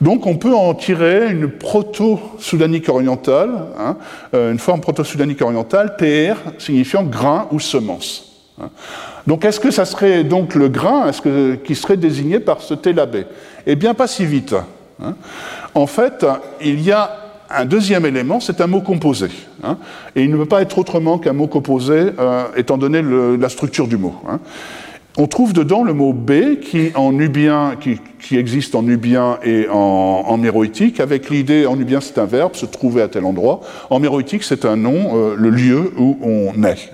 Donc 0.00 0.26
on 0.26 0.38
peut 0.38 0.54
en 0.54 0.74
tirer 0.74 1.30
une 1.30 1.48
proto-soudanique 1.50 2.88
orientale, 2.88 3.50
hein, 3.78 3.96
euh, 4.34 4.50
une 4.50 4.58
forme 4.58 4.80
proto-soudanique 4.80 5.40
orientale, 5.40 5.94
TR, 5.96 6.36
signifiant 6.58 7.04
grain 7.04 7.46
ou 7.52 7.60
semence. 7.60 8.48
Hein. 8.60 8.70
Donc 9.26 9.44
est-ce 9.44 9.60
que 9.60 9.70
ça 9.70 9.84
serait 9.84 10.24
donc 10.24 10.56
le 10.56 10.68
grain 10.68 11.10
qui 11.64 11.74
serait 11.76 11.96
désigné 11.96 12.40
par 12.40 12.60
ce 12.60 12.74
télabé 12.74 13.26
Eh 13.66 13.76
bien 13.76 13.94
pas 13.94 14.06
si 14.06 14.26
vite. 14.26 14.54
Hein. 15.02 15.14
En 15.74 15.86
fait, 15.86 16.24
il 16.60 16.80
y 16.80 16.92
a 16.92 17.24
un 17.50 17.64
deuxième 17.64 18.06
élément, 18.06 18.40
c'est 18.40 18.60
un 18.60 18.66
mot 18.66 18.80
composé. 18.80 19.28
Hein. 19.62 19.78
et 20.14 20.22
il 20.22 20.30
ne 20.30 20.36
peut 20.36 20.46
pas 20.46 20.60
être 20.60 20.76
autrement 20.78 21.18
qu'un 21.18 21.32
mot 21.32 21.46
composé, 21.46 22.10
euh, 22.18 22.44
étant 22.56 22.76
donné 22.76 23.02
la 23.02 23.48
structure 23.48 23.88
du 23.88 23.96
mot. 23.96 24.14
Hein. 24.28 24.40
On 25.16 25.26
trouve 25.28 25.52
dedans 25.52 25.84
le 25.84 25.94
mot 25.94 26.12
B 26.12 26.58
qui, 26.60 26.90
en 26.96 27.12
nubien, 27.12 27.76
qui, 27.78 28.36
existe 28.36 28.74
en 28.74 28.82
nubien 28.82 29.38
et 29.44 29.68
en, 29.70 30.36
méroïtique, 30.36 30.98
avec 30.98 31.30
l'idée, 31.30 31.66
en 31.66 31.76
nubien 31.76 32.00
c'est 32.00 32.18
un 32.18 32.24
verbe, 32.24 32.56
se 32.56 32.66
trouver 32.66 33.00
à 33.00 33.08
tel 33.08 33.24
endroit, 33.24 33.60
en 33.90 34.00
méroïtique 34.00 34.42
c'est 34.42 34.64
un 34.64 34.76
nom, 34.76 35.12
euh, 35.14 35.34
le 35.38 35.50
lieu 35.50 35.92
où 35.96 36.18
on 36.20 36.64
est. 36.64 36.92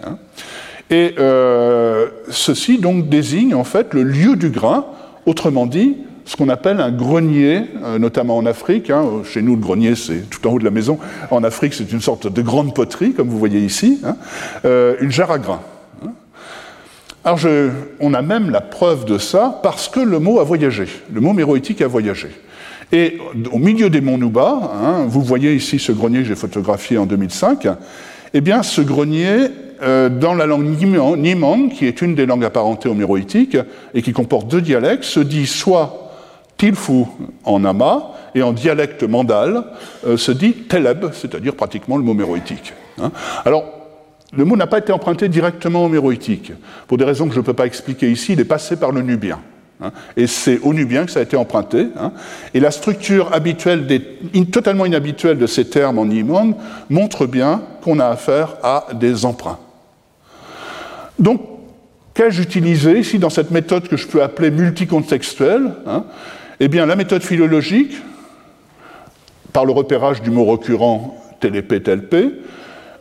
Et 0.90 1.14
euh, 1.18 2.08
ceci 2.28 2.78
donc 2.78 3.08
désigne 3.08 3.54
en 3.54 3.64
fait 3.64 3.94
le 3.94 4.02
lieu 4.02 4.36
du 4.36 4.50
grain, 4.50 4.84
autrement 5.24 5.64
dit, 5.64 5.96
ce 6.30 6.36
qu'on 6.36 6.48
appelle 6.48 6.80
un 6.80 6.92
grenier, 6.92 7.64
euh, 7.82 7.98
notamment 7.98 8.36
en 8.36 8.46
Afrique. 8.46 8.88
Hein. 8.88 9.04
Chez 9.24 9.42
nous, 9.42 9.56
le 9.56 9.60
grenier, 9.60 9.96
c'est 9.96 10.30
tout 10.30 10.46
en 10.46 10.52
haut 10.52 10.58
de 10.60 10.64
la 10.64 10.70
maison. 10.70 10.96
En 11.32 11.42
Afrique, 11.42 11.74
c'est 11.74 11.90
une 11.90 12.00
sorte 12.00 12.32
de 12.32 12.40
grande 12.40 12.72
poterie, 12.72 13.14
comme 13.14 13.28
vous 13.28 13.38
voyez 13.38 13.58
ici, 13.58 14.00
hein. 14.04 14.16
euh, 14.64 14.94
une 15.00 15.10
jarre 15.10 15.32
à 15.32 15.38
grains. 15.40 15.60
Hein. 16.06 16.12
Alors, 17.24 17.40
on 17.98 18.14
a 18.14 18.22
même 18.22 18.50
la 18.50 18.60
preuve 18.60 19.06
de 19.06 19.18
ça 19.18 19.58
parce 19.64 19.88
que 19.88 19.98
le 19.98 20.20
mot 20.20 20.38
a 20.38 20.44
voyagé, 20.44 20.86
le 21.12 21.20
mot 21.20 21.32
méroïtique 21.32 21.82
a 21.82 21.88
voyagé. 21.88 22.28
Et 22.92 23.18
au 23.50 23.58
milieu 23.58 23.90
des 23.90 24.00
monts 24.00 24.16
Nouba, 24.16 25.06
vous 25.08 25.22
voyez 25.22 25.52
ici 25.52 25.80
ce 25.80 25.90
grenier 25.90 26.20
que 26.20 26.26
j'ai 26.26 26.36
photographié 26.36 26.96
en 26.96 27.06
2005, 27.06 27.66
eh 28.34 28.40
bien, 28.40 28.62
ce 28.62 28.82
grenier 28.82 29.48
euh, 29.82 30.08
dans 30.08 30.34
la 30.34 30.46
langue 30.46 30.64
Nimang, 31.18 31.70
qui 31.70 31.86
est 31.86 32.02
une 32.02 32.14
des 32.14 32.26
langues 32.26 32.44
apparentées 32.44 32.88
au 32.88 32.94
méroïtique 32.94 33.56
et 33.94 34.02
qui 34.02 34.12
comporte 34.12 34.46
deux 34.46 34.60
dialectes, 34.60 35.02
se 35.02 35.18
dit 35.18 35.48
soit 35.48 36.09
Tilfu 36.60 37.06
en 37.44 37.64
ama, 37.64 38.12
et 38.34 38.42
en 38.42 38.52
dialecte 38.52 39.02
mandal 39.02 39.64
euh, 40.06 40.18
se 40.18 40.30
dit 40.30 40.52
teleb, 40.52 41.06
c'est-à-dire 41.14 41.54
pratiquement 41.54 41.96
le 41.96 42.02
mot 42.04 42.12
méroïtique. 42.12 42.74
Hein. 43.00 43.12
Alors, 43.46 43.64
le 44.34 44.44
mot 44.44 44.56
n'a 44.56 44.66
pas 44.66 44.76
été 44.76 44.92
emprunté 44.92 45.30
directement 45.30 45.86
au 45.86 45.88
méroïtique. 45.88 46.52
Pour 46.86 46.98
des 46.98 47.04
raisons 47.04 47.28
que 47.28 47.34
je 47.34 47.40
ne 47.40 47.44
peux 47.44 47.54
pas 47.54 47.64
expliquer 47.64 48.10
ici, 48.12 48.34
il 48.34 48.40
est 48.40 48.44
passé 48.44 48.76
par 48.76 48.92
le 48.92 49.00
nubien. 49.00 49.40
Hein. 49.82 49.92
et 50.14 50.26
c'est 50.26 50.58
au 50.58 50.74
nubien 50.74 51.06
que 51.06 51.10
ça 51.10 51.20
a 51.20 51.22
été 51.22 51.38
emprunté. 51.38 51.86
Hein. 51.98 52.12
et 52.52 52.60
la 52.60 52.70
structure 52.70 53.32
habituelle, 53.32 53.86
totalement 54.52 54.84
inhabituelle 54.84 55.38
de 55.38 55.46
ces 55.46 55.64
termes 55.64 55.98
en 55.98 56.04
Nimong 56.04 56.54
montre 56.90 57.24
bien 57.24 57.62
qu'on 57.82 57.98
a 58.00 58.06
affaire 58.06 58.56
à 58.62 58.88
des 58.92 59.24
emprunts. 59.24 59.58
Donc, 61.18 61.40
qu'ai-je 62.12 62.42
utilisé 62.42 62.98
ici 62.98 63.18
dans 63.18 63.30
cette 63.30 63.50
méthode 63.50 63.88
que 63.88 63.96
je 63.96 64.06
peux 64.06 64.22
appeler 64.22 64.50
multicontextuelle 64.50 65.72
eh 66.60 66.68
bien, 66.68 66.86
la 66.86 66.96
méthode 66.96 67.22
philologique, 67.22 67.96
par 69.52 69.64
le 69.64 69.72
repérage 69.72 70.22
du 70.22 70.30
mot 70.30 70.44
récurrent 70.44 71.16
tel 71.40 71.66
tel 71.66 72.32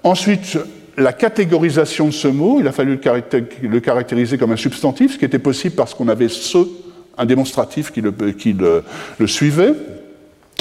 Ensuite, 0.04 0.58
la 0.98 1.14
catégorisation 1.14 2.08
de 2.08 2.12
ce 2.12 2.28
mot, 2.28 2.60
il 2.60 2.68
a 2.68 2.72
fallu 2.72 3.00
le 3.62 3.80
caractériser 3.80 4.38
comme 4.38 4.54
un 4.54 4.58
substantif, 4.58 5.14
ce 5.14 5.18
qui 5.18 5.26
était 5.26 5.40
possible 5.40 5.76
parce 5.76 5.94
qu'on 5.94 6.08
avait 6.08 6.30
ce, 6.30 6.58
un 7.18 7.26
démonstratif 7.26 7.92
qui 7.92 8.02
le, 8.02 9.28
suivait. 9.28 9.74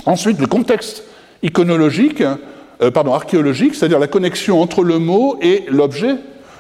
Ensuite, 0.06 0.40
le 0.40 0.46
contexte 0.46 1.04
iconologique, 1.42 2.22
euh, 2.82 2.90
pardon, 2.90 3.14
archéologique, 3.14 3.74
c'est-à-dire 3.74 3.98
la 3.98 4.08
connexion 4.08 4.60
entre 4.60 4.82
le 4.82 4.98
mot 4.98 5.38
et 5.40 5.64
l'objet 5.68 6.16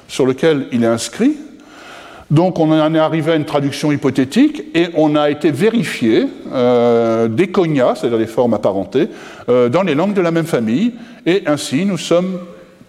sur 0.06 0.24
lequel 0.24 0.66
il 0.72 0.84
est 0.84 0.88
inscrit. 0.88 1.36
Donc 2.30 2.58
on 2.58 2.70
en 2.70 2.94
est 2.94 2.98
arrivé 2.98 3.32
à 3.32 3.36
une 3.36 3.46
traduction 3.46 3.90
hypothétique 3.90 4.64
et 4.74 4.88
on 4.94 5.16
a 5.16 5.30
été 5.30 5.50
vérifié 5.50 6.26
euh, 6.52 7.26
des 7.26 7.48
cognas, 7.48 7.96
c'est-à-dire 7.96 8.18
des 8.18 8.26
formes 8.26 8.52
apparentées, 8.52 9.08
euh, 9.48 9.68
dans 9.70 9.82
les 9.82 9.94
langues 9.94 10.12
de 10.12 10.20
la 10.20 10.30
même 10.30 10.44
famille, 10.44 10.92
et 11.24 11.42
ainsi 11.46 11.86
nous 11.86 11.96
sommes 11.96 12.38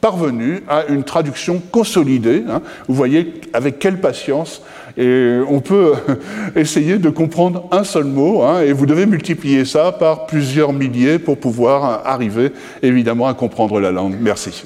parvenus 0.01 0.61
à 0.67 0.85
une 0.87 1.03
traduction 1.03 1.61
consolidée. 1.71 2.43
Hein. 2.49 2.61
Vous 2.87 2.95
voyez 2.95 3.33
avec 3.53 3.79
quelle 3.79 3.99
patience 4.01 4.61
et 4.97 5.37
on 5.47 5.61
peut 5.61 5.93
essayer 6.57 6.97
de 6.97 7.09
comprendre 7.09 7.67
un 7.71 7.85
seul 7.85 8.05
mot, 8.05 8.43
hein, 8.43 8.61
et 8.61 8.73
vous 8.73 8.85
devez 8.85 9.05
multiplier 9.05 9.63
ça 9.63 9.93
par 9.93 10.25
plusieurs 10.25 10.73
milliers 10.73 11.19
pour 11.19 11.37
pouvoir 11.37 12.05
arriver 12.05 12.51
évidemment 12.81 13.27
à 13.27 13.33
comprendre 13.33 13.79
la 13.79 13.91
langue. 13.91 14.15
Merci. 14.19 14.65